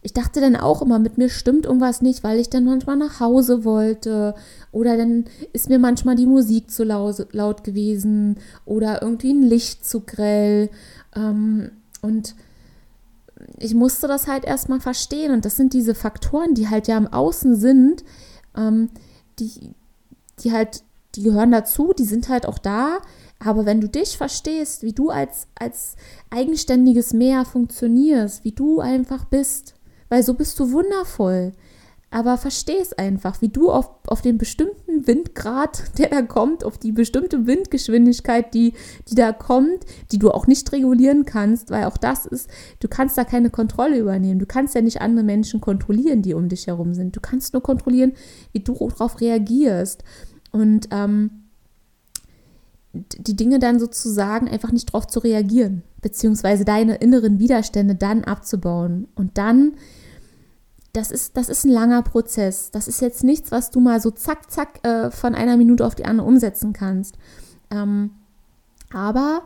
ich 0.02 0.14
dachte 0.14 0.40
dann 0.40 0.56
auch 0.56 0.80
immer, 0.80 0.98
mit 0.98 1.18
mir 1.18 1.28
stimmt 1.28 1.66
irgendwas 1.66 2.00
nicht, 2.00 2.24
weil 2.24 2.38
ich 2.38 2.48
dann 2.48 2.64
manchmal 2.64 2.96
nach 2.96 3.20
Hause 3.20 3.64
wollte 3.64 4.34
oder 4.72 4.96
dann 4.96 5.26
ist 5.52 5.68
mir 5.68 5.78
manchmal 5.78 6.16
die 6.16 6.26
Musik 6.26 6.70
zu 6.70 6.84
laut 6.84 7.64
gewesen 7.64 8.38
oder 8.64 9.02
irgendwie 9.02 9.32
ein 9.32 9.42
Licht 9.42 9.84
zu 9.84 10.00
grell. 10.00 10.70
Ähm, 11.14 11.70
und 12.00 12.34
ich 13.58 13.74
musste 13.74 14.08
das 14.08 14.26
halt 14.26 14.44
erstmal 14.44 14.80
verstehen 14.80 15.32
und 15.32 15.44
das 15.44 15.56
sind 15.56 15.74
diese 15.74 15.94
Faktoren, 15.94 16.54
die 16.54 16.68
halt 16.68 16.88
ja 16.88 16.96
im 16.96 17.08
Außen 17.08 17.56
sind, 17.56 18.02
ähm, 18.56 18.88
die, 19.38 19.74
die 20.42 20.52
halt, 20.52 20.82
die 21.14 21.22
gehören 21.22 21.50
dazu, 21.50 21.92
die 21.92 22.04
sind 22.04 22.30
halt 22.30 22.46
auch 22.46 22.58
da. 22.58 23.00
Aber 23.42 23.64
wenn 23.64 23.80
du 23.80 23.88
dich 23.88 24.18
verstehst, 24.18 24.82
wie 24.82 24.92
du 24.92 25.08
als, 25.08 25.48
als 25.58 25.96
eigenständiges 26.28 27.14
Meer 27.14 27.46
funktionierst, 27.46 28.44
wie 28.44 28.52
du 28.52 28.80
einfach 28.80 29.24
bist, 29.24 29.74
weil 30.10 30.22
so 30.22 30.34
bist 30.34 30.58
du 30.60 30.72
wundervoll. 30.72 31.52
Aber 32.12 32.36
versteh 32.36 32.76
es 32.78 32.92
einfach, 32.92 33.40
wie 33.40 33.48
du 33.48 33.70
auf, 33.70 33.88
auf 34.08 34.20
den 34.20 34.36
bestimmten 34.36 35.06
Windgrad, 35.06 35.96
der 35.98 36.08
da 36.08 36.22
kommt, 36.22 36.64
auf 36.64 36.76
die 36.76 36.90
bestimmte 36.92 37.46
Windgeschwindigkeit, 37.46 38.52
die, 38.52 38.74
die 39.08 39.14
da 39.14 39.32
kommt, 39.32 39.86
die 40.10 40.18
du 40.18 40.32
auch 40.32 40.48
nicht 40.48 40.70
regulieren 40.72 41.24
kannst, 41.24 41.70
weil 41.70 41.84
auch 41.84 41.96
das 41.96 42.26
ist, 42.26 42.50
du 42.80 42.88
kannst 42.88 43.16
da 43.16 43.24
keine 43.24 43.48
Kontrolle 43.48 43.96
übernehmen. 43.96 44.40
Du 44.40 44.46
kannst 44.46 44.74
ja 44.74 44.82
nicht 44.82 45.00
andere 45.00 45.24
Menschen 45.24 45.60
kontrollieren, 45.60 46.20
die 46.20 46.34
um 46.34 46.48
dich 46.48 46.66
herum 46.66 46.94
sind. 46.94 47.14
Du 47.14 47.20
kannst 47.20 47.52
nur 47.52 47.62
kontrollieren, 47.62 48.12
wie 48.52 48.60
du 48.60 48.74
darauf 48.74 49.20
reagierst. 49.20 50.02
Und 50.50 50.88
ähm, 50.90 51.39
die 52.92 53.36
Dinge 53.36 53.58
dann 53.58 53.78
sozusagen 53.78 54.48
einfach 54.48 54.72
nicht 54.72 54.88
darauf 54.88 55.06
zu 55.06 55.20
reagieren, 55.20 55.82
beziehungsweise 56.02 56.64
deine 56.64 56.96
inneren 56.96 57.38
Widerstände 57.38 57.94
dann 57.94 58.24
abzubauen 58.24 59.06
und 59.14 59.38
dann 59.38 59.74
das 60.92 61.12
ist, 61.12 61.36
das 61.36 61.48
ist 61.48 61.64
ein 61.64 61.70
langer 61.70 62.02
Prozess. 62.02 62.72
Das 62.72 62.88
ist 62.88 63.00
jetzt 63.00 63.22
nichts, 63.22 63.52
was 63.52 63.70
du 63.70 63.78
mal 63.78 64.00
so 64.00 64.10
zack, 64.10 64.50
zack 64.50 64.84
äh, 64.84 65.12
von 65.12 65.36
einer 65.36 65.56
Minute 65.56 65.86
auf 65.86 65.94
die 65.94 66.04
andere 66.04 66.26
umsetzen 66.26 66.72
kannst. 66.72 67.16
Ähm, 67.70 68.10
aber 68.92 69.42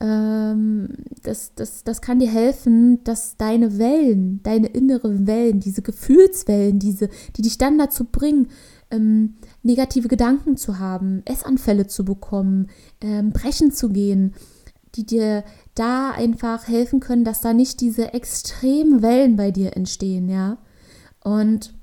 ähm, 0.00 0.88
das, 1.22 1.54
das, 1.54 1.84
das 1.84 2.00
kann 2.00 2.18
dir 2.18 2.30
helfen, 2.30 3.02
dass 3.04 3.36
deine 3.36 3.78
Wellen, 3.78 4.42
deine 4.42 4.68
inneren 4.68 5.26
Wellen, 5.26 5.60
diese 5.60 5.82
Gefühlswellen, 5.82 6.78
diese, 6.78 7.08
die 7.36 7.42
dich 7.42 7.58
dann 7.58 7.78
dazu 7.78 8.04
bringen, 8.04 8.48
ähm, 8.90 9.36
negative 9.62 10.08
Gedanken 10.08 10.56
zu 10.56 10.78
haben, 10.78 11.22
Essanfälle 11.24 11.86
zu 11.86 12.04
bekommen, 12.04 12.68
ähm, 13.00 13.32
brechen 13.32 13.72
zu 13.72 13.88
gehen, 13.88 14.34
die 14.94 15.04
dir 15.04 15.44
da 15.74 16.10
einfach 16.10 16.68
helfen 16.68 17.00
können, 17.00 17.24
dass 17.24 17.40
da 17.40 17.52
nicht 17.52 17.80
diese 17.80 18.14
extremen 18.14 19.02
Wellen 19.02 19.36
bei 19.36 19.50
dir 19.50 19.76
entstehen, 19.76 20.28
ja. 20.28 20.58
Und 21.22 21.74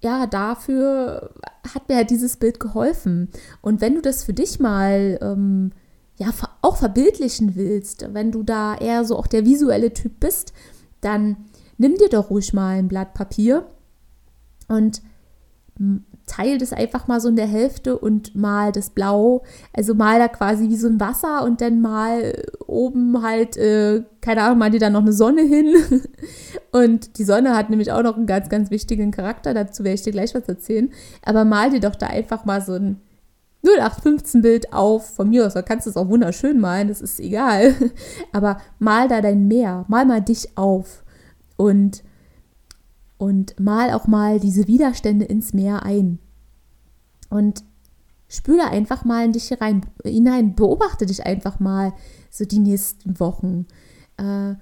ja, 0.00 0.26
dafür 0.26 1.30
hat 1.72 1.88
mir 1.88 1.96
halt 1.96 2.10
dieses 2.10 2.36
Bild 2.36 2.60
geholfen. 2.60 3.30
Und 3.62 3.80
wenn 3.80 3.94
du 3.94 4.02
das 4.02 4.24
für 4.24 4.34
dich 4.34 4.60
mal 4.60 5.18
ähm, 5.22 5.70
ja 6.16 6.28
auch 6.62 6.76
verbildlichen 6.76 7.56
willst, 7.56 8.06
wenn 8.12 8.30
du 8.30 8.42
da 8.42 8.76
eher 8.76 9.04
so 9.04 9.16
auch 9.16 9.26
der 9.26 9.44
visuelle 9.44 9.92
Typ 9.92 10.20
bist, 10.20 10.52
dann 11.00 11.36
nimm 11.76 11.96
dir 11.96 12.08
doch 12.08 12.30
ruhig 12.30 12.52
mal 12.52 12.78
ein 12.78 12.88
Blatt 12.88 13.14
Papier 13.14 13.66
und 14.68 15.02
teile 16.26 16.58
das 16.58 16.72
einfach 16.72 17.06
mal 17.08 17.20
so 17.20 17.28
in 17.28 17.36
der 17.36 17.46
Hälfte 17.46 17.98
und 17.98 18.34
mal 18.34 18.72
das 18.72 18.90
Blau, 18.90 19.42
also 19.72 19.94
mal 19.94 20.18
da 20.18 20.28
quasi 20.28 20.68
wie 20.68 20.76
so 20.76 20.86
ein 20.88 21.00
Wasser 21.00 21.44
und 21.44 21.60
dann 21.60 21.80
mal 21.80 22.42
oben 22.66 23.22
halt, 23.22 23.56
äh, 23.56 24.02
keine 24.20 24.42
Ahnung, 24.42 24.58
mal 24.58 24.70
dir 24.70 24.80
da 24.80 24.88
noch 24.88 25.02
eine 25.02 25.12
Sonne 25.12 25.42
hin. 25.42 25.74
und 26.72 27.18
die 27.18 27.24
Sonne 27.24 27.56
hat 27.56 27.70
nämlich 27.70 27.92
auch 27.92 28.02
noch 28.02 28.16
einen 28.16 28.26
ganz, 28.26 28.48
ganz 28.48 28.70
wichtigen 28.70 29.10
Charakter, 29.10 29.52
dazu 29.52 29.84
werde 29.84 29.96
ich 29.96 30.02
dir 30.02 30.12
gleich 30.12 30.34
was 30.34 30.48
erzählen. 30.48 30.90
Aber 31.24 31.44
mal 31.44 31.70
dir 31.70 31.80
doch 31.80 31.96
da 31.96 32.06
einfach 32.06 32.44
mal 32.44 32.60
so 32.60 32.74
ein 32.74 33.00
0815 33.64 34.42
Bild 34.42 34.72
auf, 34.72 35.14
von 35.14 35.30
mir 35.30 35.46
aus, 35.46 35.54
da 35.54 35.62
kannst 35.62 35.86
du 35.86 35.90
es 35.90 35.96
auch 35.96 36.08
wunderschön 36.08 36.60
malen, 36.60 36.88
das 36.88 37.00
ist 37.00 37.20
egal. 37.20 37.74
Aber 38.32 38.58
mal 38.78 39.08
da 39.08 39.20
dein 39.20 39.48
Meer, 39.48 39.84
mal 39.88 40.04
mal 40.04 40.20
dich 40.20 40.56
auf 40.56 41.02
und 41.56 42.02
und 43.16 43.58
mal 43.58 43.92
auch 43.92 44.06
mal 44.06 44.38
diese 44.40 44.66
Widerstände 44.66 45.24
ins 45.24 45.52
Meer 45.54 45.82
ein. 45.84 46.18
Und 47.30 47.64
spüre 48.28 48.68
einfach 48.68 49.04
mal 49.04 49.24
in 49.24 49.32
dich 49.32 49.50
rein, 49.60 49.86
hinein, 50.04 50.54
beobachte 50.54 51.06
dich 51.06 51.24
einfach 51.24 51.60
mal 51.60 51.94
so 52.30 52.44
die 52.44 52.58
nächsten 52.58 53.18
Wochen. 53.20 53.66
Äh, 54.16 54.54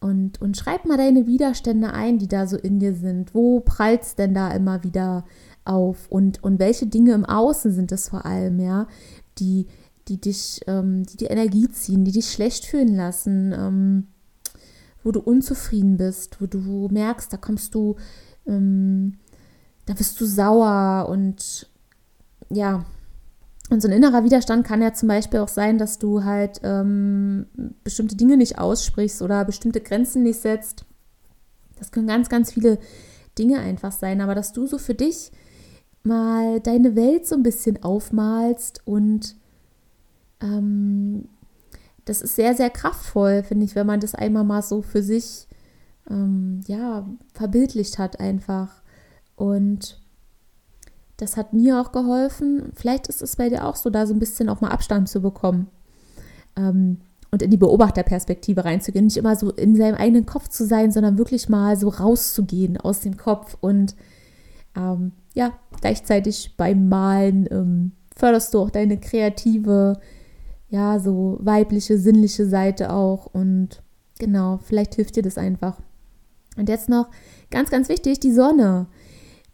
und, 0.00 0.40
und 0.40 0.56
schreib 0.56 0.86
mal 0.86 0.96
deine 0.96 1.26
Widerstände 1.26 1.92
ein, 1.92 2.18
die 2.18 2.28
da 2.28 2.46
so 2.46 2.56
in 2.56 2.78
dir 2.78 2.94
sind. 2.94 3.34
Wo 3.34 3.60
prallt 3.60 4.02
es 4.02 4.16
denn 4.16 4.34
da 4.34 4.50
immer 4.50 4.82
wieder 4.82 5.24
auf? 5.70 6.08
Und, 6.08 6.42
und 6.42 6.58
welche 6.58 6.86
Dinge 6.86 7.12
im 7.12 7.24
Außen 7.24 7.72
sind 7.72 7.92
es 7.92 8.08
vor 8.08 8.26
allem, 8.26 8.58
ja, 8.60 8.86
die, 9.38 9.66
die 10.08 10.20
dich, 10.20 10.60
ähm, 10.66 11.04
die 11.04 11.16
die 11.16 11.26
Energie 11.26 11.68
ziehen, 11.68 12.04
die 12.04 12.12
dich 12.12 12.30
schlecht 12.30 12.66
fühlen 12.66 12.96
lassen, 12.96 13.54
ähm, 13.56 14.06
wo 15.02 15.12
du 15.12 15.20
unzufrieden 15.20 15.96
bist, 15.96 16.40
wo 16.40 16.46
du 16.46 16.88
merkst, 16.90 17.32
da 17.32 17.36
kommst 17.36 17.74
du, 17.74 17.96
ähm, 18.46 19.18
da 19.86 19.94
bist 19.94 20.20
du 20.20 20.26
sauer 20.26 21.08
und 21.08 21.68
ja, 22.50 22.84
und 23.70 23.80
so 23.80 23.86
ein 23.86 23.94
innerer 23.94 24.24
Widerstand 24.24 24.66
kann 24.66 24.82
ja 24.82 24.92
zum 24.92 25.08
Beispiel 25.08 25.38
auch 25.38 25.48
sein, 25.48 25.78
dass 25.78 26.00
du 26.00 26.24
halt 26.24 26.60
ähm, 26.64 27.46
bestimmte 27.84 28.16
Dinge 28.16 28.36
nicht 28.36 28.58
aussprichst 28.58 29.22
oder 29.22 29.44
bestimmte 29.44 29.80
Grenzen 29.80 30.24
nicht 30.24 30.40
setzt. 30.40 30.84
Das 31.78 31.92
können 31.92 32.08
ganz, 32.08 32.28
ganz 32.28 32.52
viele 32.52 32.78
Dinge 33.38 33.60
einfach 33.60 33.92
sein, 33.92 34.20
aber 34.20 34.34
dass 34.34 34.52
du 34.52 34.66
so 34.66 34.76
für 34.76 34.94
dich 34.94 35.30
mal 36.02 36.60
deine 36.60 36.96
Welt 36.96 37.26
so 37.26 37.34
ein 37.34 37.42
bisschen 37.42 37.82
aufmalst 37.82 38.82
und 38.84 39.36
ähm, 40.40 41.28
das 42.04 42.22
ist 42.22 42.36
sehr, 42.36 42.54
sehr 42.54 42.70
kraftvoll, 42.70 43.42
finde 43.42 43.64
ich, 43.64 43.74
wenn 43.74 43.86
man 43.86 44.00
das 44.00 44.14
einmal 44.14 44.44
mal 44.44 44.62
so 44.62 44.82
für 44.82 45.02
sich, 45.02 45.46
ähm, 46.08 46.60
ja, 46.66 47.06
verbildlicht 47.34 47.98
hat 47.98 48.18
einfach. 48.18 48.82
Und 49.36 50.00
das 51.18 51.36
hat 51.36 51.52
mir 51.52 51.80
auch 51.80 51.92
geholfen. 51.92 52.72
Vielleicht 52.74 53.06
ist 53.06 53.22
es 53.22 53.36
bei 53.36 53.48
dir 53.48 53.66
auch 53.66 53.76
so, 53.76 53.90
da 53.90 54.06
so 54.06 54.14
ein 54.14 54.18
bisschen 54.18 54.48
auch 54.48 54.60
mal 54.60 54.70
Abstand 54.70 55.08
zu 55.08 55.20
bekommen. 55.20 55.68
Ähm, 56.56 56.98
und 57.30 57.42
in 57.42 57.50
die 57.50 57.56
Beobachterperspektive 57.56 58.64
reinzugehen. 58.64 59.04
Nicht 59.04 59.16
immer 59.16 59.36
so 59.36 59.50
in 59.52 59.76
seinem 59.76 59.94
eigenen 59.94 60.26
Kopf 60.26 60.48
zu 60.48 60.66
sein, 60.66 60.90
sondern 60.90 61.16
wirklich 61.16 61.48
mal 61.48 61.76
so 61.76 61.88
rauszugehen 61.88 62.76
aus 62.76 63.00
dem 63.00 63.16
Kopf. 63.16 63.56
Und 63.60 63.94
ähm, 64.74 65.12
ja, 65.34 65.52
gleichzeitig 65.80 66.54
beim 66.56 66.88
Malen 66.88 67.48
ähm, 67.50 67.92
förderst 68.16 68.52
du 68.54 68.60
auch 68.60 68.70
deine 68.70 68.98
kreative 68.98 69.98
ja, 70.70 71.00
so 71.00 71.36
weibliche, 71.40 71.98
sinnliche 71.98 72.46
Seite 72.46 72.92
auch. 72.92 73.26
Und 73.26 73.82
genau, 74.18 74.58
vielleicht 74.62 74.94
hilft 74.94 75.16
dir 75.16 75.22
das 75.22 75.36
einfach. 75.36 75.80
Und 76.56 76.68
jetzt 76.68 76.88
noch 76.88 77.10
ganz, 77.50 77.70
ganz 77.70 77.88
wichtig, 77.88 78.20
die 78.20 78.32
Sonne. 78.32 78.86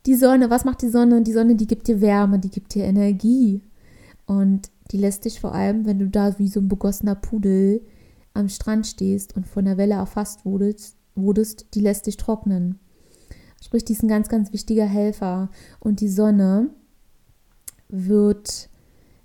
Die 0.05 0.15
Sonne, 0.15 0.51
was 0.51 0.65
macht 0.65 0.83
die 0.83 0.89
Sonne? 0.89 1.23
Die 1.23 1.33
Sonne, 1.33 1.57
die 1.57 1.67
gibt 1.67 1.89
dir 1.89 2.01
Wärme, 2.01 2.39
die 2.39 2.51
gibt 2.51 2.75
dir 2.75 2.85
Energie. 2.85 3.63
Und 4.27 4.71
die 4.91 4.99
lässt 4.99 5.25
dich 5.25 5.41
vor 5.41 5.55
allem, 5.55 5.87
wenn 5.87 5.99
du 5.99 6.09
da 6.09 6.39
wie 6.39 6.49
so 6.49 6.61
ein 6.61 6.69
begossener 6.69 7.15
Pudel 7.15 7.81
am 8.35 8.49
Strand 8.49 8.87
stehst 8.87 9.35
und 9.37 9.47
von 9.47 9.65
der 9.65 9.79
Welle 9.79 9.95
erfasst 9.95 10.45
wurdest, 10.45 10.97
wurdest 11.15 11.67
die 11.75 11.81
lässt 11.81 12.07
dich 12.07 12.19
trocknen. 12.19 12.79
Sprich, 13.63 13.85
die 13.85 13.93
ist 13.95 14.03
ein 14.03 14.09
ganz, 14.09 14.29
ganz 14.29 14.53
wichtiger 14.53 14.87
Helfer. 14.87 15.51
Und 15.81 16.01
die 16.01 16.09
Sonne 16.09 16.69
wird 17.89 18.69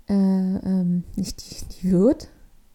äh, 0.07 0.13
ähm, 0.13 1.03
nicht 1.15 1.41
die, 1.41 1.65
die 1.75 1.91
wird, 1.91 2.29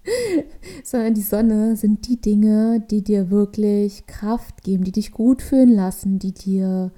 sondern 0.85 1.15
die 1.15 1.23
Sonne 1.23 1.77
sind 1.77 2.07
die 2.09 2.21
Dinge, 2.21 2.85
die 2.91 3.03
dir 3.03 3.31
wirklich 3.31 4.07
Kraft 4.07 4.63
geben, 4.63 4.85
die 4.85 4.93
dich 4.93 5.13
gut 5.13 5.43
fühlen 5.43 5.73
lassen, 5.73 6.19
die 6.19 6.33
dir 6.33 6.93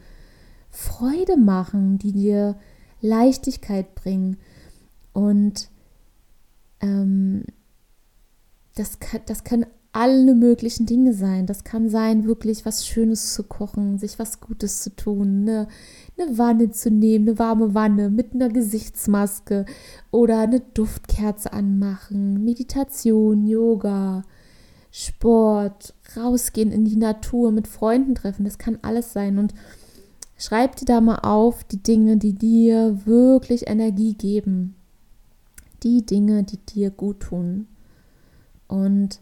Freude 0.71 1.37
machen, 1.37 1.99
die 1.99 2.12
dir 2.12 2.57
Leichtigkeit 3.01 3.94
bringen. 3.94 4.37
Und 5.12 5.71
ähm, 6.81 7.44
das, 8.75 9.01
kann, 9.01 9.23
das 9.27 9.44
können 9.44 9.66
alle 9.98 10.37
möglichen 10.37 10.87
Dinge 10.87 11.12
sein. 11.12 11.46
Das 11.46 11.64
kann 11.64 11.88
sein, 11.88 12.24
wirklich 12.24 12.64
was 12.64 12.87
Schönes 12.87 13.34
zu 13.34 13.42
kochen, 13.42 13.98
sich 13.98 14.20
was 14.20 14.38
Gutes 14.38 14.80
zu 14.80 14.94
tun, 14.94 15.40
eine, 15.42 15.66
eine 16.16 16.38
Wanne 16.38 16.70
zu 16.70 16.88
nehmen, 16.88 17.28
eine 17.28 17.38
warme 17.40 17.74
Wanne 17.74 18.08
mit 18.08 18.32
einer 18.32 18.48
Gesichtsmaske 18.48 19.66
oder 20.12 20.38
eine 20.38 20.61
Duftkerze 20.61 21.52
anmachen, 21.52 22.44
Meditation, 22.44 23.44
Yoga, 23.44 24.22
Sport, 24.92 25.94
rausgehen 26.16 26.70
in 26.70 26.84
die 26.84 26.96
Natur, 26.96 27.50
mit 27.50 27.66
Freunden 27.66 28.14
treffen. 28.14 28.44
Das 28.44 28.56
kann 28.56 28.78
alles 28.82 29.12
sein. 29.12 29.37
Und 29.37 29.52
schreib 30.37 30.76
dir 30.76 30.84
da 30.84 31.00
mal 31.00 31.18
auf 31.24 31.64
die 31.64 31.82
Dinge, 31.82 32.18
die 32.18 32.34
dir 32.34 33.04
wirklich 33.04 33.66
Energie 33.66 34.14
geben. 34.14 34.76
Die 35.82 36.06
Dinge, 36.06 36.44
die 36.44 36.58
dir 36.58 36.90
gut 36.90 37.18
tun. 37.18 37.66
Und 38.68 39.18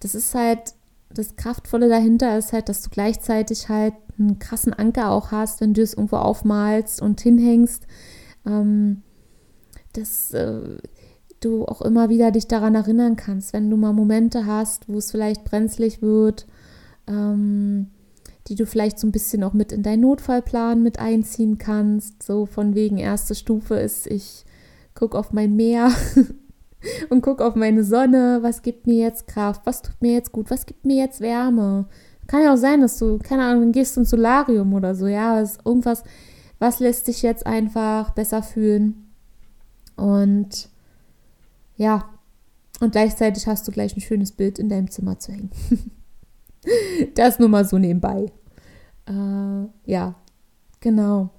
das 0.00 0.14
ist 0.14 0.34
halt, 0.34 0.74
das 1.10 1.36
Kraftvolle 1.36 1.88
dahinter 1.88 2.36
ist 2.38 2.52
halt, 2.52 2.68
dass 2.68 2.82
du 2.82 2.90
gleichzeitig 2.90 3.68
halt 3.68 3.94
einen 4.18 4.38
krassen 4.38 4.72
Anker 4.72 5.10
auch 5.10 5.30
hast, 5.30 5.60
wenn 5.60 5.74
du 5.74 5.82
es 5.82 5.94
irgendwo 5.94 6.16
aufmalst 6.16 7.00
und 7.00 7.20
hinhängst, 7.20 7.86
ähm, 8.46 9.02
dass 9.92 10.32
äh, 10.32 10.78
du 11.40 11.64
auch 11.64 11.82
immer 11.82 12.08
wieder 12.08 12.30
dich 12.30 12.48
daran 12.48 12.74
erinnern 12.74 13.16
kannst, 13.16 13.52
wenn 13.52 13.70
du 13.70 13.76
mal 13.76 13.92
Momente 13.92 14.46
hast, 14.46 14.88
wo 14.88 14.98
es 14.98 15.10
vielleicht 15.10 15.44
brenzlig 15.44 16.02
wird, 16.02 16.46
ähm, 17.06 17.88
die 18.48 18.54
du 18.54 18.66
vielleicht 18.66 18.98
so 18.98 19.06
ein 19.06 19.12
bisschen 19.12 19.44
auch 19.44 19.52
mit 19.52 19.72
in 19.72 19.82
deinen 19.82 20.00
Notfallplan 20.00 20.82
mit 20.82 20.98
einziehen 20.98 21.58
kannst. 21.58 22.22
So 22.22 22.46
von 22.46 22.74
wegen 22.74 22.98
erste 22.98 23.34
Stufe 23.34 23.76
ist, 23.76 24.06
ich 24.06 24.44
gucke 24.94 25.18
auf 25.18 25.32
mein 25.32 25.54
Meer 25.54 25.92
und 27.10 27.22
gucke 27.22 27.44
auf 27.44 27.54
meine 27.54 27.84
Sonne, 27.84 28.38
was 28.42 28.62
gibt 28.62 28.86
mir 28.86 29.02
jetzt 29.02 29.26
Kraft, 29.26 29.62
was 29.64 29.82
tut 29.82 30.00
mir 30.00 30.12
jetzt 30.12 30.32
gut, 30.32 30.50
was 30.50 30.66
gibt 30.66 30.84
mir 30.84 30.96
jetzt 30.96 31.20
Wärme. 31.20 31.86
Kann 32.26 32.42
ja 32.42 32.52
auch 32.52 32.58
sein, 32.58 32.80
dass 32.80 32.98
du, 32.98 33.18
keine 33.18 33.44
Ahnung, 33.44 33.72
gehst 33.72 33.96
ins 33.96 34.10
Solarium 34.10 34.74
oder 34.74 34.94
so, 34.94 35.06
ja, 35.06 35.40
ist 35.40 35.60
irgendwas, 35.64 36.02
was 36.58 36.80
lässt 36.80 37.08
dich 37.08 37.22
jetzt 37.22 37.46
einfach 37.46 38.10
besser 38.10 38.42
fühlen. 38.42 39.12
Und 39.96 40.68
ja, 41.76 42.08
und 42.80 42.92
gleichzeitig 42.92 43.46
hast 43.46 43.66
du 43.66 43.72
gleich 43.72 43.96
ein 43.96 44.00
schönes 44.00 44.32
Bild 44.32 44.58
in 44.58 44.68
deinem 44.68 44.90
Zimmer 44.90 45.18
zu 45.18 45.32
hängen. 45.32 45.50
das 47.14 47.38
nur 47.38 47.48
mal 47.48 47.64
so 47.64 47.78
nebenbei. 47.78 48.30
Äh, 49.06 49.90
ja, 49.90 50.14
genau. 50.80 51.30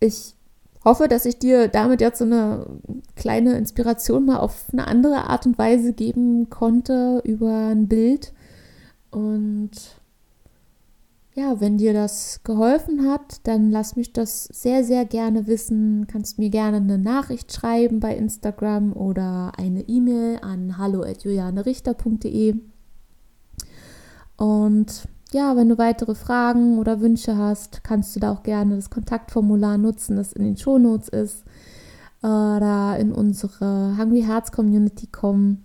Ich 0.00 0.35
hoffe, 0.86 1.08
dass 1.08 1.26
ich 1.26 1.38
dir 1.38 1.66
damit 1.66 2.00
jetzt 2.00 2.20
so 2.20 2.24
eine 2.24 2.64
kleine 3.16 3.58
Inspiration 3.58 4.24
mal 4.24 4.38
auf 4.38 4.66
eine 4.72 4.86
andere 4.86 5.28
Art 5.28 5.44
und 5.44 5.58
Weise 5.58 5.92
geben 5.92 6.48
konnte 6.48 7.20
über 7.24 7.70
ein 7.70 7.88
Bild. 7.88 8.32
Und 9.10 9.72
ja, 11.34 11.60
wenn 11.60 11.76
dir 11.76 11.92
das 11.92 12.40
geholfen 12.44 13.10
hat, 13.10 13.40
dann 13.42 13.72
lass 13.72 13.96
mich 13.96 14.12
das 14.12 14.44
sehr, 14.44 14.84
sehr 14.84 15.04
gerne 15.04 15.48
wissen. 15.48 16.06
Kannst 16.06 16.38
mir 16.38 16.50
gerne 16.50 16.76
eine 16.76 16.98
Nachricht 16.98 17.52
schreiben 17.52 17.98
bei 17.98 18.16
Instagram 18.16 18.92
oder 18.92 19.52
eine 19.58 19.80
E-Mail 19.88 20.38
an 20.40 20.78
hallo.julianerichter.de. 20.78 22.54
Und 24.36 25.08
ja, 25.32 25.56
wenn 25.56 25.68
du 25.68 25.78
weitere 25.78 26.14
Fragen 26.14 26.78
oder 26.78 27.00
Wünsche 27.00 27.36
hast, 27.36 27.82
kannst 27.82 28.14
du 28.14 28.20
da 28.20 28.32
auch 28.32 28.42
gerne 28.42 28.76
das 28.76 28.90
Kontaktformular 28.90 29.76
nutzen, 29.76 30.16
das 30.16 30.32
in 30.32 30.44
den 30.44 30.56
Shownotes 30.56 31.08
ist. 31.08 31.44
Oder 32.22 32.96
in 32.98 33.12
unsere 33.12 33.96
Hungry 33.98 34.22
Hearts 34.22 34.52
Community 34.52 35.06
kommen. 35.06 35.64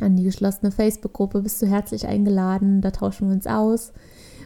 An 0.00 0.16
die 0.16 0.24
geschlossene 0.24 0.70
Facebook-Gruppe 0.70 1.42
bist 1.42 1.60
du 1.62 1.66
herzlich 1.66 2.06
eingeladen. 2.06 2.80
Da 2.80 2.90
tauschen 2.90 3.28
wir 3.28 3.34
uns 3.34 3.46
aus. 3.46 3.92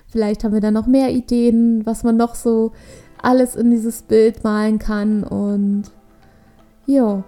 Vielleicht 0.07 0.45
haben 0.45 0.53
wir 0.53 0.61
dann 0.61 0.75
noch 0.75 0.87
mehr 0.87 1.11
Ideen, 1.11 1.87
was 1.87 2.05
man 2.05 2.17
noch 2.17 2.35
so 2.35 2.73
alles 3.21 3.57
in 3.57 3.71
dieses 3.71 4.03
Bild 4.03 4.45
malen 4.45 4.79
kann. 4.79 5.25
Und 5.25 5.85
ja, 6.87 7.25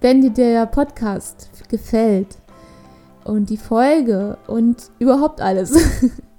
wenn 0.00 0.20
dir 0.20 0.30
der 0.30 0.66
Podcast 0.66 1.50
gefällt, 1.68 2.38
und 3.28 3.50
die 3.50 3.58
Folge 3.58 4.38
und 4.46 4.90
überhaupt 4.98 5.40
alles, 5.40 5.76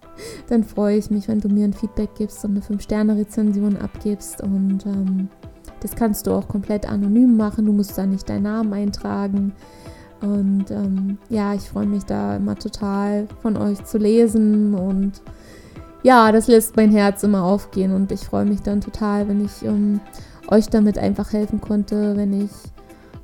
dann 0.50 0.64
freue 0.64 0.98
ich 0.98 1.12
mich, 1.12 1.28
wenn 1.28 1.40
du 1.40 1.48
mir 1.48 1.66
ein 1.66 1.74
Feedback 1.74 2.10
gibst 2.18 2.44
und 2.44 2.52
eine 2.52 2.62
5-Sterne-Rezension 2.62 3.78
abgibst. 3.78 4.42
Und 4.42 4.86
ähm, 4.86 5.30
das 5.82 5.96
kannst 5.96 6.26
du 6.26 6.32
auch 6.32 6.48
komplett 6.48 6.90
anonym 6.90 7.38
machen. 7.38 7.66
Du 7.66 7.74
musst 7.74 7.98
da 7.98 8.06
nicht 8.06 8.28
deinen 8.28 8.44
Namen 8.44 8.74
eintragen. 8.74 9.54
Und 10.22 10.72
ähm, 10.72 11.18
ja, 11.30 11.54
ich 11.54 11.70
freue 11.70 11.86
mich 11.86 12.06
da 12.06 12.36
immer 12.36 12.56
total 12.56 13.28
von 13.42 13.56
euch 13.56 13.86
zu 13.86 13.98
lesen 13.98 14.74
und 14.74 15.22
ja, 16.04 16.32
das 16.34 16.48
lässt 16.48 16.76
mein 16.76 16.92
Herz 16.92 17.24
immer 17.24 17.44
aufgehen 17.44 17.94
und 17.94 18.12
ich 18.12 18.22
freue 18.22 18.46
mich 18.46 18.62
dann 18.62 18.82
total, 18.82 19.30
wenn 19.30 19.46
ich 19.46 19.64
ähm, 19.64 20.02
euch 20.50 20.68
damit 20.68 20.98
einfach 20.98 21.32
helfen 21.32 21.62
konnte, 21.62 22.18
wenn 22.18 22.34
ich 22.34 22.52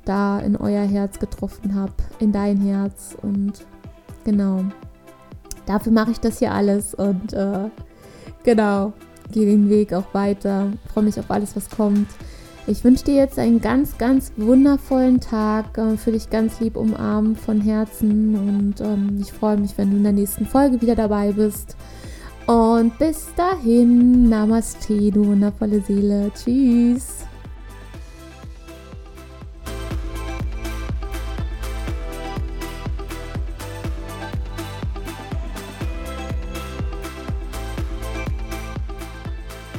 da 0.06 0.38
in 0.38 0.56
euer 0.56 0.84
Herz 0.84 1.18
getroffen 1.18 1.74
habe, 1.74 1.92
in 2.18 2.32
dein 2.32 2.58
Herz 2.58 3.16
und 3.20 3.66
genau. 4.24 4.64
Dafür 5.66 5.92
mache 5.92 6.12
ich 6.12 6.20
das 6.20 6.38
hier 6.38 6.52
alles 6.52 6.94
und 6.94 7.32
äh, 7.32 7.68
genau, 8.44 8.92
gehe 9.32 9.46
den 9.46 9.68
Weg 9.68 9.92
auch 9.92 10.14
weiter, 10.14 10.72
freue 10.92 11.04
mich 11.04 11.18
auf 11.18 11.30
alles, 11.30 11.56
was 11.56 11.68
kommt. 11.68 12.08
Ich 12.68 12.82
wünsche 12.82 13.04
dir 13.04 13.14
jetzt 13.14 13.38
einen 13.38 13.60
ganz, 13.60 13.96
ganz 13.96 14.32
wundervollen 14.36 15.20
Tag. 15.20 15.78
Äh, 15.78 15.96
für 15.96 16.12
dich 16.12 16.30
ganz 16.30 16.58
lieb 16.58 16.76
umarmen 16.76 17.36
von 17.36 17.60
Herzen. 17.60 18.34
Und 18.34 18.80
ähm, 18.80 19.18
ich 19.20 19.32
freue 19.32 19.56
mich, 19.56 19.78
wenn 19.78 19.90
du 19.90 19.96
in 19.98 20.02
der 20.02 20.12
nächsten 20.12 20.46
Folge 20.46 20.80
wieder 20.82 20.96
dabei 20.96 21.32
bist. 21.32 21.76
Und 22.46 22.98
bis 22.98 23.26
dahin, 23.36 24.28
Namaste, 24.28 25.10
du 25.12 25.26
wundervolle 25.26 25.80
Seele. 25.80 26.30
Tschüss. 26.34 27.25